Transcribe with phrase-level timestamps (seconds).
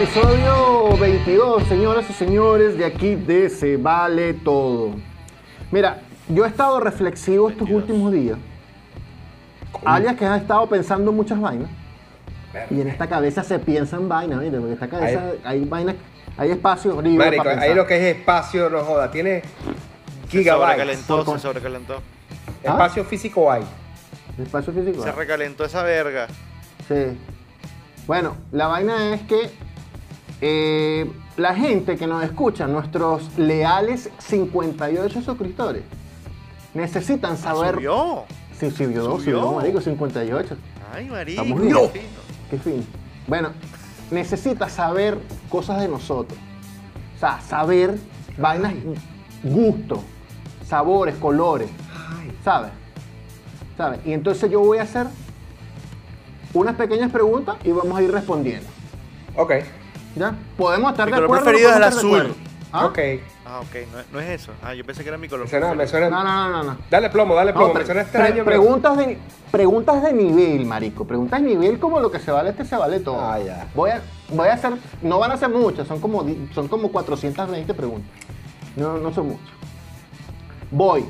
[0.00, 4.92] episodio 22, señoras y señores, de aquí de Se Vale Todo.
[5.72, 8.38] Mira, yo he estado reflexivo estos últimos días.
[9.84, 11.68] Alias que has estado pensando muchas vainas.
[12.70, 14.58] Y en esta cabeza se piensan vainas, ¿viste?
[14.58, 15.96] Porque en esta cabeza hay, vainas,
[16.36, 19.42] hay espacio libre Marico, para ahí lo que es espacio, no joda, tiene
[20.30, 20.76] Se gigabytes.
[20.76, 22.02] sobrecalentó, Por- se sobrecalentó.
[22.62, 23.64] Espacio físico hay.
[24.40, 25.02] Espacio físico.
[25.02, 25.12] Se ah.
[25.16, 26.28] recalentó esa verga.
[26.86, 27.18] Sí.
[28.06, 29.50] Bueno, la vaina es que
[30.40, 35.82] eh, la gente que nos escucha, nuestros leales 58 suscriptores,
[36.74, 37.74] necesitan saber.
[37.74, 38.24] Subió.
[38.58, 39.18] Sí, sí, subió, Subió.
[39.18, 40.56] subió, marico, 58.
[40.92, 41.42] Ay, marico.
[41.42, 41.90] Estamos qué bien.
[41.90, 42.04] fino.
[42.50, 42.86] Qué fin.
[43.26, 43.50] Bueno,
[44.10, 46.38] necesita saber cosas de nosotros.
[47.16, 47.98] O sea, saber
[48.36, 48.74] vainas,
[49.42, 50.00] gustos,
[50.66, 51.68] sabores, colores.
[52.44, 52.70] ¿Sabes?
[53.76, 54.00] ¿Sabes?
[54.04, 55.06] Y entonces yo voy a hacer
[56.54, 58.66] unas pequeñas preguntas y vamos a ir respondiendo.
[59.36, 59.52] Ok,
[60.16, 60.34] ¿Ya?
[60.56, 61.44] Podemos estar Mi de color acuerdo.
[61.44, 62.34] preferido no es el azul.
[62.72, 62.86] ¿Ah?
[62.86, 62.98] ok.
[63.46, 64.52] Ah, ok, no, no es eso.
[64.62, 65.44] Ah, yo pensé que era mi color.
[65.46, 66.08] Me suena, me preferido.
[66.10, 66.22] suena.
[66.22, 66.72] No, no, no, no.
[66.72, 66.78] no.
[66.90, 67.68] Dale plomo, dale plomo.
[67.68, 68.44] No, me pre- suena pre- extraño.
[68.44, 69.18] pero- preguntas, de,
[69.50, 71.06] preguntas de nivel, marico.
[71.06, 73.18] Preguntas de nivel como lo que se vale este se vale todo.
[73.20, 73.68] Ah, ya.
[73.74, 76.92] Voy a, voy a hacer, no van a ser muchas, son como, di- son como
[76.92, 78.10] 420 preguntas.
[78.76, 79.48] No, no son muchas.
[80.70, 81.06] Voy.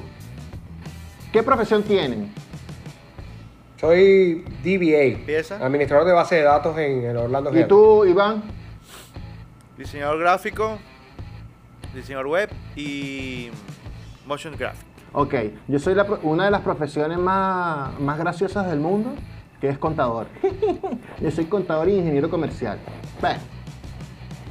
[1.32, 2.32] ¿Qué profesión tienen?
[3.80, 5.56] Soy DBA, Empieza.
[5.64, 8.42] administrador de base de datos en el Orlando ¿Y tú, Iván?
[9.78, 10.76] Diseñador gráfico,
[11.94, 13.48] diseñador web y
[14.26, 14.84] motion graphic.
[15.12, 15.34] Ok,
[15.68, 19.14] yo soy la una de las profesiones más, más graciosas del mundo,
[19.60, 20.26] que es contador.
[21.20, 22.80] yo soy contador y ingeniero comercial.
[23.20, 23.38] Bueno,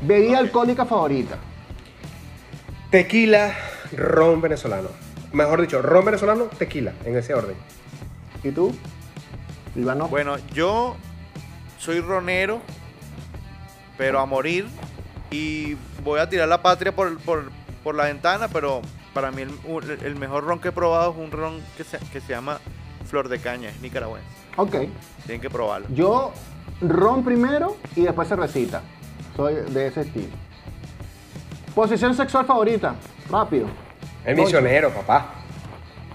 [0.02, 1.38] bebida alcohólica favorita.
[2.89, 3.53] Tequila,
[3.98, 4.88] ron venezolano.
[5.33, 7.58] Mejor dicho, ron venezolano, tequila, en ese orden.
[8.45, 8.73] ¿Y tú?
[9.76, 10.08] Iván no.
[10.08, 10.95] Bueno, yo
[11.77, 12.61] soy ronero,
[13.98, 14.66] pero a morir.
[15.32, 17.52] Y voy a tirar la patria por, por-
[17.83, 18.82] por la ventana, pero
[19.14, 19.52] para mí el,
[20.04, 22.60] el mejor ron que he probado es un ron que se, que se llama
[23.10, 24.27] Flor de Caña, es nicaragüense.
[24.58, 24.71] Ok,
[25.26, 25.87] Tienen que probarlo.
[25.89, 26.33] yo
[26.82, 28.82] ron primero y después cervecita.
[29.36, 30.33] Soy de ese estilo.
[31.76, 32.95] Posición sexual favorita.
[33.30, 33.67] Rápido.
[34.26, 35.36] El misionero, papá.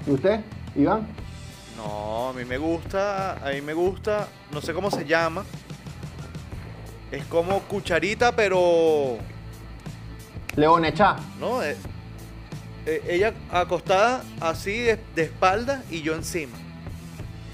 [0.07, 0.41] ¿Y usted,
[0.75, 1.07] Iván?
[1.77, 5.45] No, a mí me gusta, a mí me gusta, no sé cómo se llama.
[7.13, 9.19] Es como cucharita, pero
[10.57, 11.17] Leonechá.
[11.39, 11.77] no, Eh,
[12.87, 16.57] eh, ella acostada así de, de espalda y yo encima.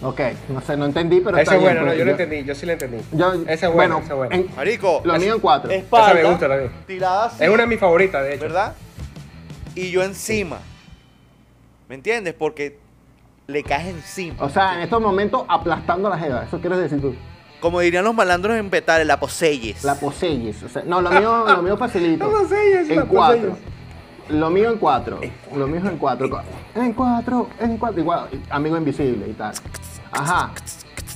[0.01, 2.45] Ok, no sé, no entendí, pero Ese está es bueno, no, pues, yo lo entendí,
[2.45, 2.99] yo sí lo entendí.
[3.13, 4.35] yo- ese es bueno, bueno, ese es bueno.
[4.35, 5.71] en- Marico, lo es- mío en cuatro.
[5.73, 6.73] espalda, Esa me gusta también.
[6.87, 8.43] tirada así, Es una de mis favoritas, de hecho.
[8.45, 8.75] ¿verdad?
[9.75, 10.59] Y yo encima.
[11.89, 12.33] ¿Me entiendes?
[12.35, 12.79] Porque
[13.49, 14.37] le caes encima.
[14.41, 16.45] O sea, en estos momentos aplastando la jeva.
[16.45, 17.15] Eso quieres decir tú.
[17.61, 19.83] Como dirían los malandros en Petare, la poseyes.
[19.85, 20.63] La poseyes.
[20.63, 22.25] O sea, no, lo mío, lo mío facilito.
[22.31, 23.39] La poseyes, En la cuatro.
[23.51, 23.59] poseyes.
[24.31, 25.21] Lo mío en cuatro.
[25.57, 26.43] Lo mío en cuatro.
[26.75, 28.01] En cuatro, en cuatro.
[28.01, 29.55] Igual, amigo invisible y tal.
[30.13, 30.53] Ajá.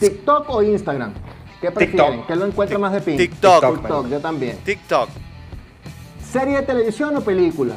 [0.00, 1.12] ¿TikTok o Instagram?
[1.60, 2.10] ¿Qué prefieren?
[2.12, 2.26] TikTok.
[2.26, 3.16] ¿Qué lo encuentra más de pin?
[3.16, 3.74] TikTok.
[3.80, 4.56] TikTok, yo también.
[4.64, 5.10] TikTok.
[6.32, 7.74] ¿Serie de televisión o película?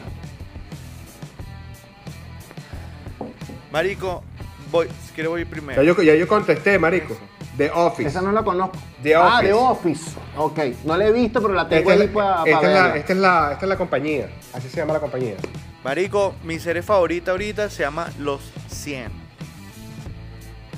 [3.71, 4.23] Marico,
[4.71, 5.83] voy, si quieres voy Ya primero.
[5.83, 7.15] yo, ya yo contesté, marico.
[7.57, 8.09] The Office.
[8.09, 8.77] Esa no la conozco.
[9.01, 9.47] The Ah, Office.
[9.47, 10.11] The Office.
[10.37, 10.59] Ok.
[10.83, 12.95] No la he visto, pero la tengo Esta es, ahí la, para esta, es la,
[12.97, 14.29] esta es la- esta es la compañía.
[14.53, 15.35] Así se llama la compañía.
[15.83, 19.11] Marico, mi serie favorita ahorita se llama Los 100.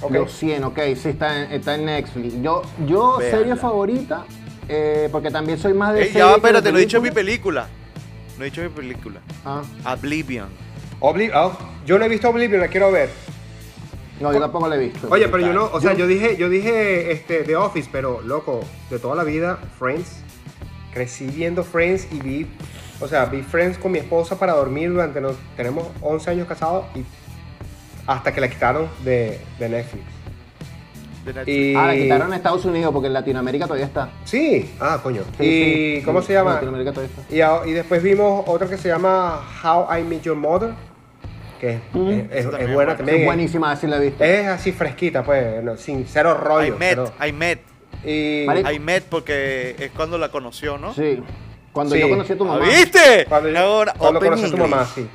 [0.01, 0.11] Ok.
[0.11, 2.35] Los 100, ok, sí, está en, está en Netflix.
[2.41, 3.37] Yo, yo Véanla.
[3.37, 4.25] serie favorita,
[4.69, 7.67] eh, porque también soy más de Ey, serie ya espérate, no he dicho mi película.
[8.37, 9.19] No he dicho mi película.
[9.43, 9.63] Ah,
[9.93, 10.49] Oblivion.
[10.99, 13.09] Obli- oh, yo no he visto Oblivion, la quiero ver.
[14.19, 15.07] No, yo tampoco la he visto.
[15.09, 18.21] Oye, pero yo no, o sea, Yo- yo dije, yo dije este, The Office, pero
[18.21, 20.21] loco, de toda la vida, Friends.
[20.93, 22.47] Crecí viendo Friends y vi,
[22.99, 26.85] o sea, vi Friends con mi esposa para dormir durante, nos, tenemos 11 años casados
[26.95, 27.03] y
[28.07, 30.03] hasta que la quitaron de, de Netflix.
[31.25, 31.55] de Netflix.
[31.57, 34.09] Y, Ah, la quitaron en Estados Unidos porque en Latinoamérica todavía está.
[34.23, 35.21] Sí, ah, coño.
[35.37, 36.53] Sí, y sí, ¿cómo en se llama?
[36.53, 37.65] Latinoamérica todavía está.
[37.65, 40.71] Y, y después vimos otra que se llama How I Met Your Mother,
[41.59, 42.09] que es, Mm.
[42.09, 43.19] es- es- es buena también.
[43.19, 44.23] Es buenísima, así la he visto.
[44.23, 46.77] Es así fresquita, pues, no, sin cero I rollo.
[46.77, 47.59] met, cero- I met.
[48.05, 48.43] y.
[48.73, 50.93] I met porque es cuando la conoció, ¿no?
[50.93, 51.21] Sí.
[51.73, 52.01] Cuando Sí.
[52.01, 52.65] yo conocí a tu ¿Ah, mamá.
[52.65, 53.25] ¿Viste?
[53.29, 54.69] cuando, yo- Ahora, cuando Open conocí a tu English.
[54.71, 55.07] mamá, sí.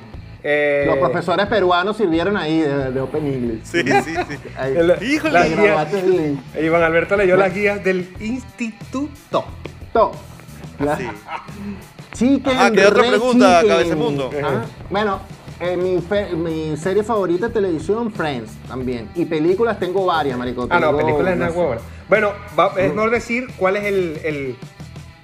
[0.45, 3.63] Eh, Los profesores peruanos sirvieron ahí de, de Open English.
[3.63, 4.35] Sí, sí, sí.
[4.57, 4.73] Ahí.
[5.01, 5.33] Híjole.
[5.33, 6.39] las guías- el link.
[6.61, 9.45] Iván Alberto leyó las guías del instituto.
[9.93, 10.11] To.
[10.83, 10.97] Ya.
[10.97, 11.07] Sí.
[12.13, 13.69] Chicken, Ajá, ¿qué otra pregunta, chicken.
[13.69, 14.29] cabeza de mundo?
[14.43, 14.65] Ajá.
[14.89, 15.21] Bueno,
[15.59, 19.09] eh, mi, fe- mi serie favorita de televisión, Friends, también.
[19.15, 20.67] Y películas tengo varias, marico.
[20.69, 21.57] Ah, no, Tengo, película es no sé.
[21.57, 21.81] huevona.
[22.09, 24.55] Bueno, va- es mejor decir cuál es el, el,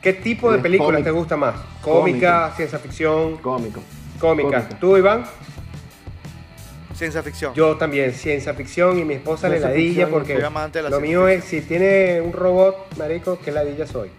[0.01, 1.55] ¿Qué tipo de Es películas te gusta más?
[1.81, 2.55] ¿Cómica, Cómico.
[2.55, 3.37] ciencia ficción?
[3.37, 3.81] Cómico.
[4.19, 4.49] Cómica.
[4.49, 4.79] Cómica.
[4.79, 5.23] ¿Tú, Iván?
[6.93, 7.53] Ciencia ficción.
[7.53, 10.97] Yo también, ciencia ficción y mi esposa le ladilla porque soy amante de la lo
[10.97, 14.09] ciencia mío es, si tiene un robot, marico, ¿qué ladilla soy?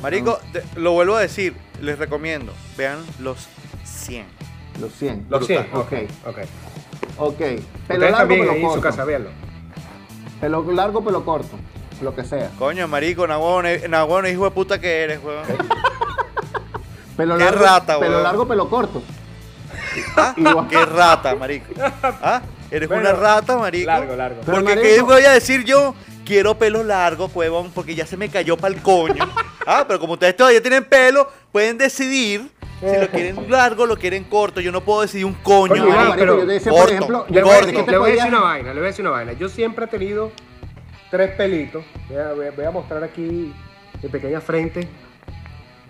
[0.00, 3.48] Marico, te- lo vuelvo a decir, les recomiendo, vean los
[3.84, 4.24] 100.
[4.80, 5.26] Los 100.
[5.30, 5.68] Los 100.
[5.74, 5.92] Ok.
[6.26, 6.38] Ok.
[7.18, 7.36] Ok.
[7.38, 8.80] Pelo Ustedes largo, también pelo en su corto.
[8.80, 9.30] casa, véanlo.
[10.40, 11.56] Pelo largo, pelo corto.
[12.02, 12.50] Lo que sea.
[12.58, 13.66] Coño, marico, nahuón,
[14.26, 15.44] hijo de puta que eres, weón.
[17.16, 18.22] Pelo Qué largo, rata, Pelo weón.
[18.24, 19.02] largo, pelo corto.
[20.16, 20.34] ¿Ah?
[20.70, 21.72] Qué rata, marico.
[22.02, 22.42] ¿Ah?
[22.70, 23.86] Eres Bueno, una rata, marico.
[23.86, 24.40] Largo, largo.
[24.44, 25.94] Porque marico- ¿qué voy a decir yo?
[26.24, 29.28] Quiero pelo largo, huevón, porque ya se me cayó pa'l coño.
[29.66, 32.50] Ah, pero como ustedes todavía tienen pelo, pueden decidir
[32.90, 34.60] si lo quieren largo o lo quieren corto.
[34.60, 36.08] Yo no puedo decidir un coño, Coño, Iván, Iván, marico.
[36.10, 37.90] marico, pero yo te decía, corto, por ejemplo, Le yo voy, a corto.
[37.90, 39.32] le voy a decir una vaina, le voy a decir una vaina.
[39.34, 40.32] Yo siempre he tenido
[41.10, 41.84] tres pelitos.
[42.08, 43.52] Voy a, voy a- mostrar aquí
[44.02, 44.88] mi pequeña frente.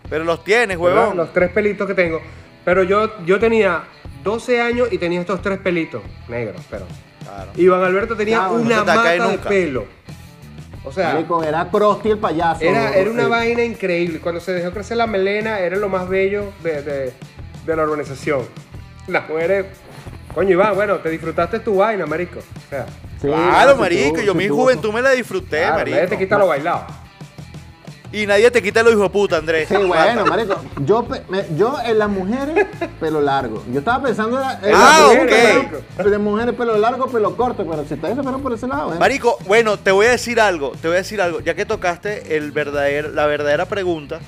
[0.08, 0.98] Pero los tienes, ¿verdad?
[1.00, 1.16] huevón.
[1.16, 2.20] Los tres pelitos que tengo.
[2.64, 3.84] Pero yo, yo tenía
[4.22, 6.86] 12 años y tenía estos tres pelitos negros, pero.
[7.22, 7.50] Claro.
[7.56, 9.86] Iván Alberto tenía Claro, una no mata de pelo.
[10.84, 12.60] O sea, Marico, era Krusty el payaso.
[12.62, 13.30] era, era una Sí.
[13.30, 14.20] vaina increíble.
[14.20, 17.12] Cuando se dejó crecer la melena, era lo más bello de, de-
[17.64, 18.42] de la organización.
[19.06, 19.66] Las mujeres.
[20.34, 22.40] Coño, Iván, bueno, te disfrutaste tu vaina, marico.
[22.40, 22.86] O sea,
[23.20, 25.96] Sí, Claro, marico, tú- yo si mi tú- juventud me la disfruté, claro, marico.
[25.96, 26.84] nadie te quita lo bailado.
[28.14, 29.66] Y nadie te quita lo hijo de puta, Andrés.
[29.68, 30.54] Sí, bueno, marico.
[30.86, 32.64] Yo, me- yo en las mujeres,
[33.00, 33.64] pelo largo.
[33.72, 35.84] Yo estaba pensando en, en Ah, las mujeres, ok.
[35.98, 37.66] pelo- de mujeres, pelo largo, pelo corto.
[37.68, 38.98] Pero si ustedes se fueron por ese lado, ¿eh?
[39.00, 42.36] Marico, bueno, te voy a decir algo, te voy a decir algo, ya que tocaste
[42.36, 44.20] el verdadero, la verdadera pregunta.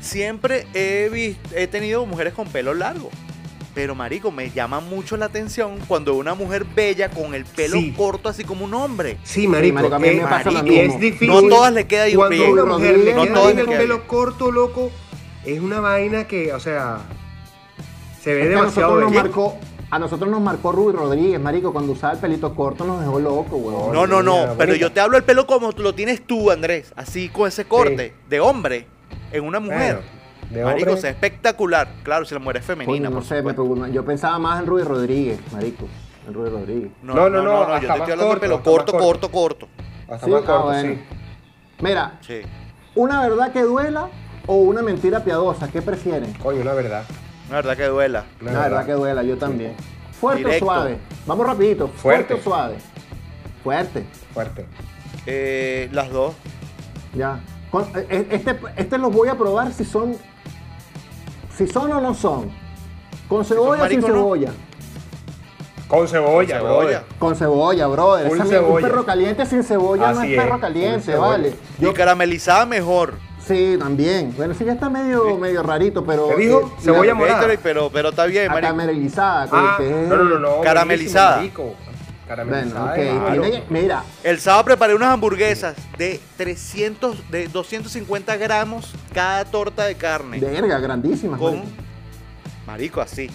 [0.00, 3.10] Siempre he visto, he tenido mujeres con pelo largo.
[3.80, 7.94] Pero marico, me llama mucho la atención cuando una mujer bella con el pelo Sí.
[7.96, 9.16] corto así como un hombre.
[9.22, 9.76] Sí, marico.
[9.76, 10.92] marico, a mí me pasa lo mismo.
[10.94, 11.28] es difícil.
[11.28, 12.50] No todas le queda Cuando bien.
[12.52, 14.06] una mujer le No queda bien el pelo bien.
[14.06, 14.90] corto, loco,
[15.46, 16.98] es una vaina que, o sea,
[18.22, 19.22] se ve Es demasiado nosotros nos bello.
[19.22, 19.58] marcó,
[19.90, 23.56] a nosotros nos marcó Ruby Rodríguez, marico, cuando usaba el pelito corto nos dejó loco,
[23.56, 23.94] weón.
[23.94, 27.30] No, no, no, pero yo te hablo el pelo como lo tienes tú, Andrés, así
[27.30, 28.84] con ese corte de hombre
[29.32, 29.94] en una mujer.
[30.02, 30.19] Bueno,
[30.50, 31.88] de marico, hombre- ve espectacular.
[32.02, 33.88] Claro, si la mujer es Coño, femenina, no por sé, me preocupa.
[33.88, 35.86] yo pensaba más en Ruby Rodríguez, marico,
[36.26, 36.90] en Ruby Rodríguez.
[37.02, 39.30] No, No, no, no, no, no, yo te estoy hablando de corto, pelo corto, corto.
[39.30, 39.68] corto, corto.
[40.08, 40.94] Hasta Sí, más ah, corto, bueno.
[40.94, 41.00] sí.
[41.82, 42.40] Mira, Sí.
[42.94, 44.08] una verdad que duela
[44.46, 46.32] o una mentira piadosa, ¿qué prefieren?
[46.34, 47.04] Coño, una verdad.
[47.48, 48.24] La verdad que duela.
[48.40, 49.74] Una Una verdad que duela, yo también.
[50.20, 50.64] Fuerte Directo.
[50.66, 50.98] o suave.
[51.26, 51.88] Vamos rapidito.
[51.88, 52.34] Fuerte, Fuerte.
[52.34, 52.76] o suave.
[53.64, 54.04] Fuerte.
[54.34, 54.66] Fuerte.
[55.26, 56.34] Eh, las dos.
[57.14, 57.40] Ya.
[58.08, 60.16] Eh, este, este los voy a probar si son.
[61.56, 62.50] Si son o no son.
[63.28, 64.14] Con cebolla o sin marico, no.
[64.14, 64.50] cebolla.
[65.88, 66.86] Con cebolla, Con brother.
[66.88, 67.04] cebolla.
[67.18, 68.26] Con cebolla, brother.
[68.26, 68.86] Esa mierda, Un cebolla.
[68.88, 71.28] perro caliente sin cebolla no es es, perro caliente, cebolla.
[71.28, 71.54] vale.
[71.80, 73.14] Y caramelizada mejor.
[73.44, 74.32] Sí, también.
[74.36, 76.28] Bueno, sí, ya está medio, medio rarito, pero.
[76.28, 76.60] ¿Qué dijo?
[76.60, 77.48] eh, Cebolla la- morada.
[77.62, 78.60] Pero, pero está bien, marico.
[78.62, 79.48] Caramelizada.
[79.50, 80.60] Ah, que no, no, no, no.
[80.60, 81.36] Caramelizada.
[81.38, 81.74] buenísimo,
[82.36, 82.50] marico.
[82.50, 82.92] Bueno, Caramelizada.
[82.92, 83.24] ok.
[83.26, 83.42] claro.
[83.42, 89.84] tiene que- mira, El sábado preparé unas hamburguesas de 300, de 250 gramos cada torta
[89.84, 90.38] de carne.
[90.40, 91.38] verga, grandísimas.
[91.38, 91.72] con, marico.
[92.66, 93.28] marico, así.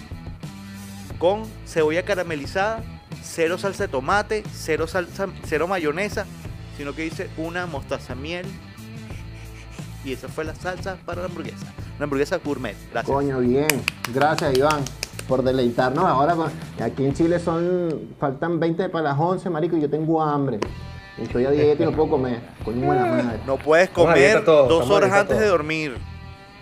[1.18, 2.82] Con cebolla caramelizada,
[3.22, 6.26] cero salsa de tomate, cero salsa, cero mayonesa,
[6.76, 8.46] sino que hice una mostaza miel.
[10.04, 11.66] Y esa fue la salsa para la hamburguesa.
[11.96, 12.76] Una hamburguesa gourmet.
[12.92, 13.12] Gracias.
[13.12, 13.66] Coño, bien.
[14.14, 14.82] Gracias, Iván,
[15.28, 16.34] por deleitarnos ahora.
[16.82, 20.58] Aquí en Chile son faltan 20 para las 11, marico, y yo tengo hambre.
[21.18, 22.40] Estoy a dieta y no puedo comer.
[22.64, 23.40] Coño, buena madre.
[23.46, 25.96] No puedes comer dos horas antes de dormir.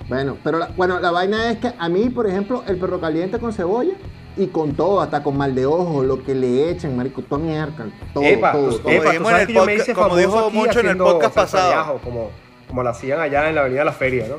[0.09, 3.39] Bueno, pero la, bueno, la vaina es que a mí, por ejemplo, el perro caliente
[3.39, 3.95] con cebolla
[4.37, 7.87] y con todo, hasta con mal de ojo, lo que le echen, marico, toda mierda,
[8.13, 8.91] todo, Epa, todo, todo.
[8.91, 10.81] epa, tú dijimos en sabes el que yo me podcast- hice como famoso dijo Moncho
[10.81, 12.01] en el podcast de pasado.
[12.05, 12.31] como,
[12.69, 14.37] como lo hacían allá en la Avenida La Feria, ¿no?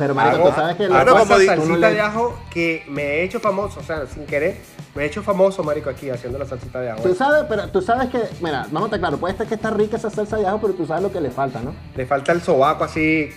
[0.00, 2.38] Pero, marico, Hago- tú sabes que Claro, esa como tú no salsita le- de ajo
[2.50, 4.56] que me he hecho famoso, o sea, sin querer,
[4.94, 7.02] me he hecho famoso, marico, aquí haciendo la salsita de ajo.
[7.02, 9.68] Tú sabes, pero tú sabes que, mira, vamos a estar claro, puede ser que está
[9.70, 11.74] rica esa salsa de ajo, pero tú sabes lo que le falta, ¿no?
[11.94, 13.28] Le falta el sobaco así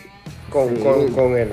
[0.50, 0.82] con, Sí.
[0.82, 1.52] con, con el...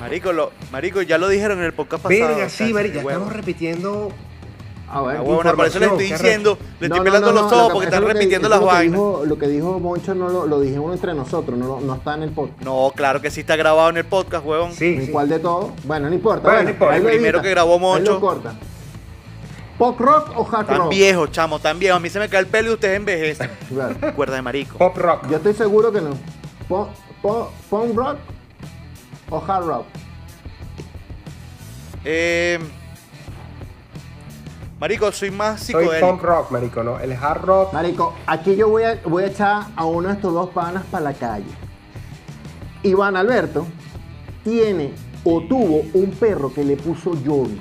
[0.00, 2.28] Marico, lo, marico, ya lo dijeron en el podcast pasado.
[2.28, 4.10] Verga, sí, marico, ya estamos repitiendo...
[4.94, 5.24] Ah, bueno.
[5.24, 7.72] Por eso le estoy diciendo, le No, estoy no, pelando no, los ojos lo que-
[7.72, 8.92] porque están repitiendo las es lo que vainas.
[9.00, 12.30] dijo- lo que dijo Moncho no lo, lo dijimos entre nosotros, no, está en el
[12.30, 12.60] podcast.
[12.60, 14.72] No, claro que sí está grabado en el podcast, huevón.
[14.74, 15.10] Sí, ¿En sí.
[15.12, 15.72] cuál de todo?
[15.84, 16.42] Bueno, no importa.
[16.46, 16.94] Bueno, no importa.
[16.94, 18.20] ahí El primero edita, que grabó Moncho.
[18.20, 18.52] corta.
[19.78, 20.90] ¿Pop rock o hard Tan rock?
[20.90, 21.96] viejo, chamo, tan viejo.
[21.96, 23.50] A mí se me cae el pelo y ustedes envejecen.
[23.70, 23.96] Claro.
[24.14, 24.76] Cuerda de marico.
[24.76, 25.26] Pop rock.
[25.30, 26.10] Yo estoy seguro que no.
[26.68, 26.90] ¿Pop,
[27.22, 28.18] pop, punk rock
[29.30, 29.86] o hard rock?
[32.04, 32.58] Eh,
[34.82, 36.08] Marico, soy más Soy psicodélico.
[36.10, 36.98] punk rock, marico, ¿no?
[36.98, 37.72] El hard rock.
[37.72, 41.04] Marico, aquí yo voy a, voy a echar a uno de estos dos panas para
[41.04, 41.44] la calle.
[42.82, 43.64] Iván Alberto
[44.42, 47.60] tiene o tuvo un perro que le puso Jovi.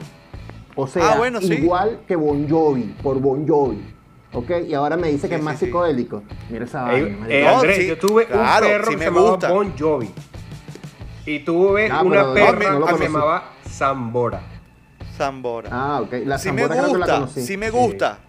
[0.75, 1.53] O sea, Ah, bueno, sí.
[1.53, 3.85] igual que Bon Jovi, por Bon Jovi.
[4.33, 4.49] ¿Ok?
[4.67, 6.23] Y ahora me dice que Sí, es más sí, psicodélico.
[6.49, 7.31] Mira esa Eh, vaina, marico.
[7.37, 9.51] eh, Andrés, sí, yo tuve claro, un perro sí que me se llamaba gusta.
[9.51, 10.11] Bon Jovi.
[11.27, 14.41] Y tuve una no, perra no que se llamaba Zambora.
[15.25, 15.69] Zambora.
[15.71, 16.13] Ah, ok.
[16.25, 17.41] La sí me Zambora creo que la gusta, conocí.
[17.45, 18.19] sí me gusta.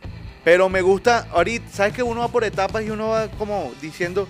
[0.45, 4.27] Pero me gusta, ahorita, ¿sabes que uno va por etapas y uno va como diciendo,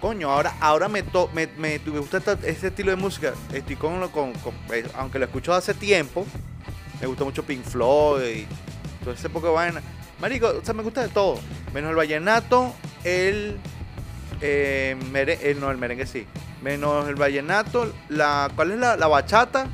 [0.00, 3.32] coño, ahora, ahora me, to- me, me, me gusta esta- este estilo de música?
[3.52, 6.26] Estoy con, lo- con, con- eh, aunque lo escucho hace tiempo,
[7.00, 8.46] me gusta mucho Pink Floyd y
[9.04, 9.80] todo ese poco de vaina.
[10.20, 11.38] Marico, o sea, me gusta de todo,
[11.72, 13.56] menos el vallenato, el,
[14.40, 16.26] eh, mere- eh, no, el merengue sí,
[16.62, 19.68] menos el vallenato, la, ¿cuál es la, la bachata?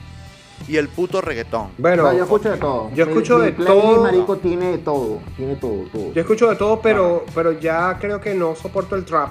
[0.69, 1.69] Y el puto reggaetón.
[1.79, 2.91] Bueno, No, yo escucho de todo.
[2.95, 4.03] yo escucho mi de playlist, todo.
[4.03, 5.19] marico, tiene de todo.
[5.37, 6.13] Tiene todo, todo.
[6.13, 9.29] yo escucho de todo, pero, pero ya creo que no soporto el trap.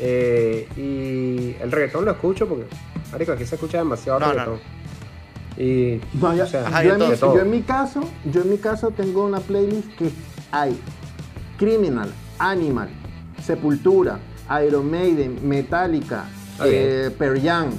[0.00, 2.64] Eh, y el reggaetón lo escucho porque,
[3.12, 4.60] marico, aquí se escucha demasiado No, no, reggaetón.
[5.56, 7.34] Y, No, yo, o sea, Ajá, yo y en mi, de todo.
[7.36, 8.00] yo en mi caso,
[8.32, 10.10] yo en mi caso tengo una playlist que
[10.50, 10.76] hay
[11.58, 12.88] Criminal, Animal,
[13.40, 14.18] Sepultura,
[14.66, 16.24] Iron Maiden, Metallica,
[16.64, 17.70] eh, Pearl Jam,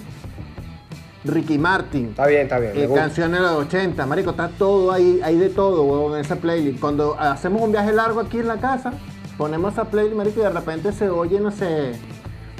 [1.25, 2.73] Ricky Martin, Está bien, está bien.
[2.75, 6.35] eh, canciones de los 80, marico, está todo ahí, hay de todo, huevón, en esa
[6.37, 6.79] playlist.
[6.79, 8.93] Cuando hacemos un viaje largo aquí en la casa,
[9.37, 11.93] ponemos esa playlist, marico, y de repente se oye, no sé,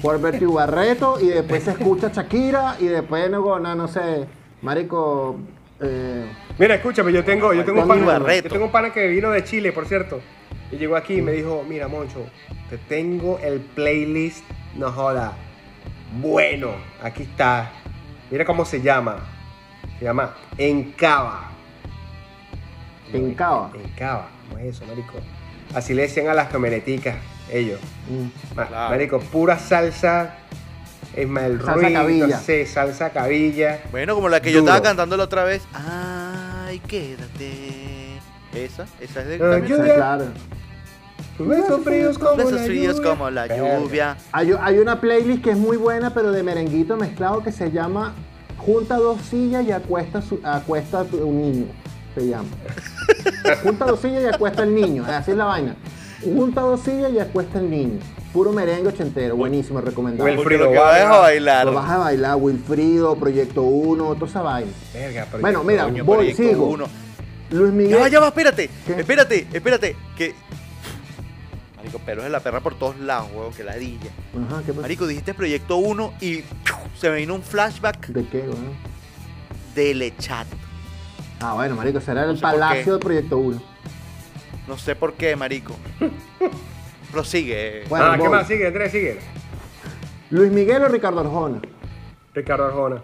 [0.04, 4.26] Walberto Barreto, y después se escucha Shakira, y después, no, no, no sé,
[4.62, 5.36] marico,
[5.80, 6.26] eh,
[6.58, 9.44] Mira, escúchame, yo tengo, yo tengo un pana, yo tengo un pana que vino de
[9.44, 10.22] Chile, por cierto.
[10.72, 12.26] Y llegó aquí y me dijo, mira, Moncho,
[12.70, 14.44] te tengo el playlist,
[14.76, 15.34] no joda.
[16.22, 16.70] Bueno,
[17.04, 17.72] aquí está.
[18.36, 19.16] Mira cómo se llama.
[19.98, 21.52] Se llama Encaba.
[23.14, 23.72] Encaba.
[23.82, 25.14] Encaba, ¿cómo es eso, marico?
[25.74, 27.16] Así le decían a las camioneticas,
[27.50, 27.80] ellos.
[28.10, 28.56] mm.
[28.58, 28.90] Ma- Claro.
[28.90, 30.36] Marico, pura salsa.
[31.16, 32.28] Ismael Salsa Ruiz, cabilla.
[32.28, 33.80] no sé, salsa cabilla.
[33.92, 35.62] Bueno, como la que yo estaba cantando la otra vez.
[35.74, 38.18] Ay, quédate.
[38.54, 39.66] Esa, esa es de también.
[39.66, 40.28] yo- Sí, Lluvia.
[41.40, 43.10] Besos fríos como Besos la fríos lluvia.
[43.10, 43.80] como la Verga.
[43.80, 44.18] lluvia.
[44.32, 48.14] Hay, hay una playlist que es muy buena, pero de merenguito mezclado que se llama
[48.58, 51.66] Junta dos sillas y acuesta, su- acuesta tu- un niño.
[52.16, 52.48] Se llama.
[53.64, 55.04] Junta dos sillas y acuesta el niño.
[55.08, 55.76] Así es la vaina.
[56.24, 58.00] Junta dos sillas y acuesta el niño.
[58.34, 59.36] Puro merengue ochentero.
[59.36, 60.30] Buenísimo, recomendado.
[60.30, 61.66] Wilfrido lo que va es a bailar.
[61.68, 64.72] Lo vas a bailar, Wilfrido, Proyecto 1, toda esa vaina.
[64.94, 66.66] Verga, Bueno, mira, Coño, voy, Proyecto sigo.
[66.68, 66.86] Uno.
[67.52, 68.02] Luis Ya Miguel.
[68.02, 68.70] va, ya va, espérate.
[68.88, 68.94] ¿Qué?
[69.02, 69.96] Espérate, espérate.
[70.18, 70.34] Que.
[71.86, 74.10] Marico, pelos de la perra por todos lados, huevo, que ladilla.
[74.50, 74.82] Ajá, ¿qué pasa?
[74.82, 76.44] Marico, dijiste Proyecto 1 y
[77.00, 78.74] se me vino un flashback ¿De qué, weón?
[79.76, 80.48] de Lechat.
[81.42, 82.92] Ah, bueno, marico, será el No sé por palacio qué.
[82.92, 83.62] del Proyecto 1.
[84.68, 85.76] No sé por qué, marico.
[87.12, 87.84] Prosigue.
[87.88, 88.30] Bueno, ah, ¿qué voy.
[88.30, 88.48] más?
[88.48, 89.20] Sigue, Andrés, sigue.
[90.32, 91.62] Luis Miguel o Ricardo Arjona.
[92.34, 93.02] Ricardo Arjona.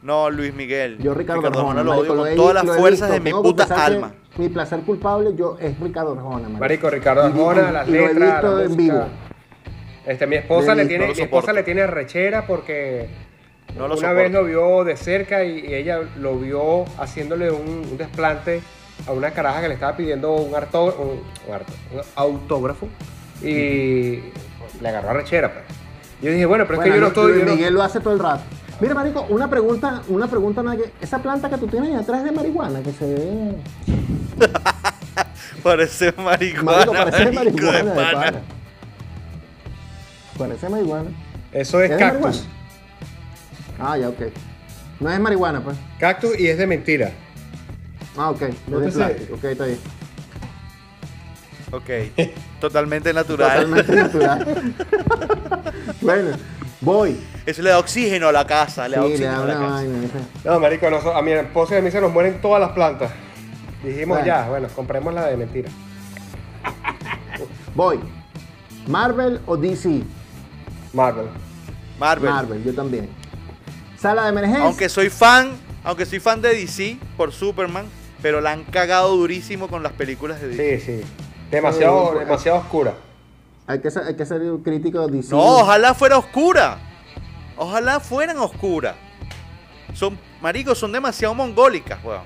[0.00, 0.96] No, Luis Miguel.
[1.00, 4.14] Yo Ricardo, Arjona, lo odio con todas las fuerzas de mi puta alma.
[4.38, 6.60] Mi placer culpable yo es Ricardo Arjona, marico.
[6.60, 8.92] Marico, Ricardo y- Arjona, las y lo he letras, visto la en música.
[8.94, 9.04] vivo.
[10.06, 13.08] Este, mi esposa le tiene, no mi esposa le tiene rechera porque
[13.76, 17.86] No lo una vez lo vio de cerca y, y ella lo vio haciéndole un,
[17.90, 18.62] un desplante
[19.06, 22.88] a una caraja que le estaba pidiendo un, harto- un- un harto- un autógrafo
[23.42, 24.20] y
[24.80, 25.52] le agarró a rechera.
[25.52, 25.64] Pues.
[26.22, 27.38] Yo dije, bueno, pero es que yo no estoy.
[27.40, 28.42] Yo no- Miguel lo hace todo el rato.
[28.80, 32.22] Mira, marico, una pregunta, una pregunta, nada que- esa planta que tú tienes ahí atrás
[32.22, 33.54] de marihuana, que se ve...
[35.62, 36.62] Parece marihuana.
[36.86, 38.12] Marico, parece marico, marihuana de de pana.
[38.24, 38.40] pana.
[40.38, 41.10] Parece marihuana.
[41.52, 42.46] Eso es ¿Es de cactus.
[43.80, 44.20] Ah, ya, ok.
[45.00, 45.76] No es marihuana, pues.
[45.98, 47.10] Cactus y es de mentira.
[48.16, 48.42] Ah, ok.
[48.68, 49.78] No es plástico, ok, está bien.
[51.72, 51.90] Ok.
[52.60, 53.50] Totalmente natural.
[53.50, 54.74] Totalmente natural.
[56.00, 56.30] bueno,
[56.80, 57.16] voy.
[57.48, 58.86] Eso le da oxígeno a la casa.
[58.88, 59.74] Le da Sí, le oxígeno da a la una casa.
[59.74, 59.98] vaina.
[60.44, 63.10] No, marico, no, a mi esposa y a mí se nos mueren todas las plantas.
[63.82, 64.26] Dijimos Bueno.
[64.26, 65.70] ya, bueno, compremos la de mentira.
[67.74, 68.00] Voy.
[68.86, 70.02] Marvel o DC?
[70.92, 71.26] Marvel.
[71.98, 72.30] Marvel.
[72.30, 73.08] Marvel, yo también.
[73.98, 74.64] Sala de emergencia.
[74.64, 75.52] Aunque soy fan,
[75.84, 77.86] aunque soy fan de DC por Superman,
[78.20, 80.80] pero la han cagado durísimo con las películas de DC.
[80.80, 81.00] Sí, sí.
[81.50, 82.94] Demasiado, Sí, demasiado oscura.
[83.66, 85.30] Hay que ser, hay que ser crítico de DC.
[85.34, 86.78] No, ojalá fuera oscura.
[87.58, 88.94] Ojalá fueran oscuras.
[89.94, 92.22] Son, maricos, son demasiado mongólicas, weón.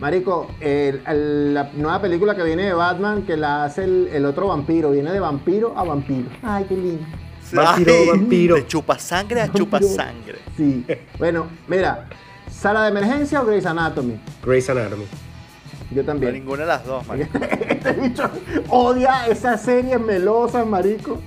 [0.00, 4.24] Marico, el- el- la nueva película que viene de Batman, que la hace el, el
[4.26, 6.28] otro vampiro, viene de vampiro a vampiro.
[6.42, 7.04] Ay, qué lindo.
[7.52, 8.56] Vampiro, Ay, vampiro.
[8.56, 10.38] De chupa sangre a chupa sangre.
[10.56, 10.84] Sí.
[11.18, 12.08] Bueno, mira,
[12.50, 14.18] sala de emergencia o Grey's Anatomy.
[14.44, 15.04] Grey's Anatomy.
[15.90, 16.32] Yo No, también.
[16.34, 17.38] ninguna de las dos, marico.
[17.38, 18.28] Este bicho
[18.68, 21.20] odia esas series melosas, marico.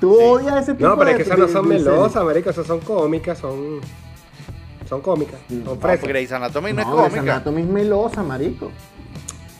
[0.00, 2.24] Tú odias ese tipo No, pero de es que esas no de- son de melosas,
[2.24, 3.80] marico, esas son cómicas, son...
[4.88, 6.08] Son cómicas, son No, frescas.
[6.08, 7.34] Grey's Anatomy no, No, es Grey's cómica.
[7.36, 8.70] Anatomy es melosa, marico.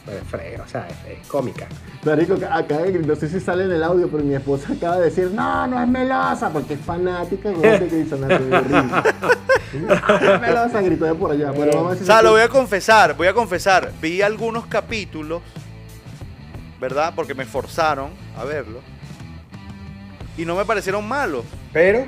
[0.04, 1.66] Pero es fre- o sea, es, es cómica.
[2.04, 5.30] Marico, acá no sé si sale en el audio, pero mi esposa acaba de decir,
[5.32, 8.54] no, no es melosa, porque es fanática de Grey's Anatomy.
[9.72, 11.50] es melosa, gritó de por allá.
[11.52, 13.92] Bueno, vamos a ver si O sea, se- lo voy a confesar, voy a confesar.
[14.02, 15.40] Vi algunos capítulos,
[16.80, 17.14] ¿verdad?
[17.16, 18.80] Porque me forzaron a verlo.
[20.36, 21.44] Y no me parecieron malos.
[21.72, 22.06] Pero,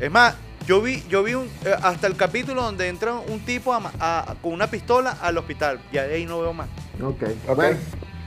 [0.00, 0.34] Es más,
[0.66, 3.92] yo vi, yo vi un, eh, hasta el capítulo donde entra un tipo a ma-
[4.00, 5.78] a- con una pistola al hospital.
[5.92, 6.68] Y ahí no veo más.
[7.02, 7.56] Ok, Ok.
[7.56, 7.78] bueno.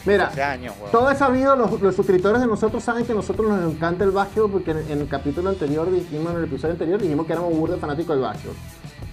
[0.05, 3.74] Mira, años, todo es sabido, los, los suscriptores de nosotros saben que a nosotros nos
[3.74, 7.25] encanta el básquetbol porque en, en el capítulo anterior dijimos, en el episodio anterior dijimos
[7.25, 8.55] que éramos burda fanáticos del básquetbol.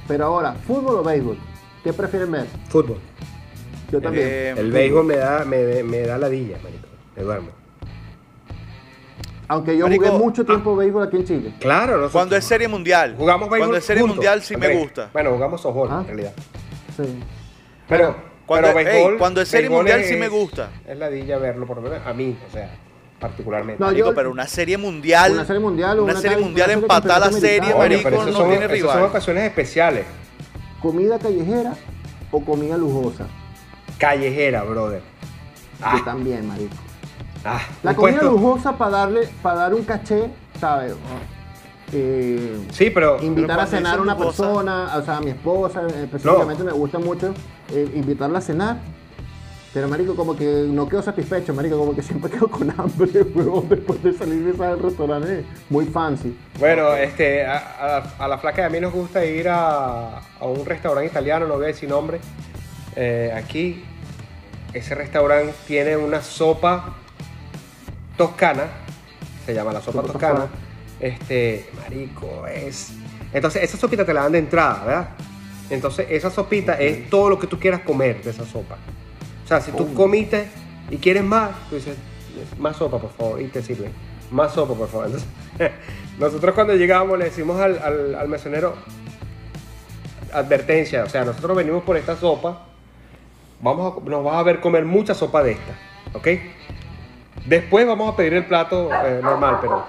[0.09, 1.39] Pero ahora, ¿fútbol o béisbol?
[1.85, 2.47] ¿Qué prefieren ver?
[2.69, 2.99] fútbol.
[3.93, 4.27] Yo también.
[4.29, 6.89] Eh, El béisbol me da, me, me da ladilla, marico.
[7.17, 7.49] Me duermo.
[9.51, 11.55] Aunque yo Marico, jugué mucho tiempo béisbol aquí en Chile.
[11.59, 13.17] Claro, nosotros Cuando es serie mundial.
[13.19, 15.11] jugamos béisbol Cuando es serie juntos, mundial sí me gusta.
[15.13, 15.99] Bueno, jugamos softball Ah.
[16.03, 16.33] en realidad.
[16.97, 17.03] Sí.
[17.89, 18.15] Pero,
[18.47, 20.71] Cuando- pero ey, béisbol, cuando es serie béisbol mundial sí me gusta.
[20.87, 22.71] Es ladilla verlo, por lo menos a mí, o sea,
[23.19, 23.81] particularmente.
[23.81, 25.33] No, Marico, yo- pero una serie mundial.
[25.33, 27.71] Una serie mundial o Una una serie mundial empatada la serie.
[27.73, 28.93] Oye, marico, pero esos no son, tiene rival.
[28.93, 30.05] son ocasiones especiales.
[30.81, 31.75] ¿Comida callejera
[32.31, 33.27] o comida lujosa?
[33.99, 35.01] Callejera, brother.
[35.81, 36.77] Yo Ah, también, marico.
[37.45, 40.31] Ah, La comida lujosa para darle, para dar un caché,
[40.61, 40.95] ¿sabes?
[41.93, 45.83] Eh, Sí, pero invitar a cenar a una lujosa- persona, o sea, a mi esposa
[45.83, 47.35] eh, específicamente me gusta mucho
[47.73, 48.77] eh, invitarla a cenar.
[49.73, 53.69] Pero, marico, como que no quedo satisfecho, marico, como que siempre quedo con hambre, huevón,
[53.69, 56.37] después de salir de ese restaurante muy fancy.
[56.59, 57.57] Bueno, este, a,
[58.19, 61.47] a- a la flaca y a mí nos gusta ir a, a un restaurante italiano,
[61.47, 62.21] no voy a decir nombre.
[62.97, 63.85] Eh, aquí,
[64.73, 66.97] ese restaurante tiene una sopa
[68.25, 68.65] toscana,
[69.47, 70.41] se llama la sopa Sopa toscana.
[70.41, 70.61] toscana.
[71.01, 72.93] Este, marico, es.
[73.33, 75.09] Entonces, esa sopita te la dan de entrada, ¿verdad?
[75.71, 78.77] Entonces, esa sopita es todo lo que tú quieras comer de esa sopa.
[79.43, 79.95] O sea, si tú Oh.
[79.95, 80.49] comiste
[80.91, 81.97] y quieres más, tú dices,
[82.59, 83.91] más sopa, por favor, y te sirven.
[84.31, 85.07] Más sopa, por favor.
[85.07, 85.29] Entonces,
[86.19, 88.75] nosotros cuando llegamos le decimos al, al, al mesonero,
[90.35, 92.67] advertencia, o sea, nosotros venimos por esta sopa,
[93.63, 95.73] vamos a- nos vas a ver comer mucha sopa de esta,
[96.13, 96.29] ¿ok?
[97.47, 99.85] Después vamos a pedir el plato eh, normal, pero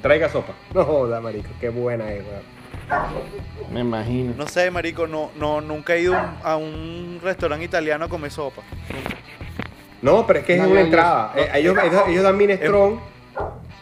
[0.00, 0.52] traiga sopa.
[0.74, 2.52] No joda, marico, qué buena es, weón.
[3.72, 4.34] Me imagino.
[4.36, 8.62] No sé, marico, no, no, nunca he ido a un restaurante italiano a comer sopa.
[10.00, 11.32] No, pero es que es No, una no, entrada.
[11.34, 11.40] no.
[11.40, 13.00] Eh, ellos, ellos, ellos dan minestrón,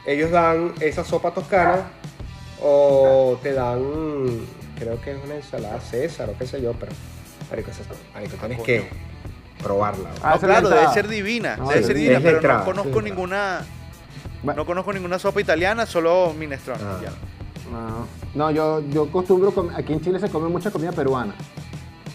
[0.07, 1.85] ellos dan esa sopa toscana
[2.63, 3.81] o te dan,
[4.79, 6.93] creo que es una ensalada César o qué sé yo, pero
[7.51, 7.71] marico,
[8.13, 8.89] marico tienes que
[9.63, 10.11] probarla.
[10.23, 13.61] Ah, No, claro, debe ser divina, No, debe ser divina, pero entrada, no conozco ninguna,
[14.43, 16.81] no conozco ninguna sopa italiana, solo minestrone.
[16.83, 16.99] Ah.
[17.03, 17.11] ya.
[17.71, 21.35] No, no, yo, yo acostumbro, aquí en Chile se come mucha comida peruana,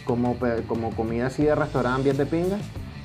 [0.04, 2.58] como, como comida así de restaurante bien de pinga,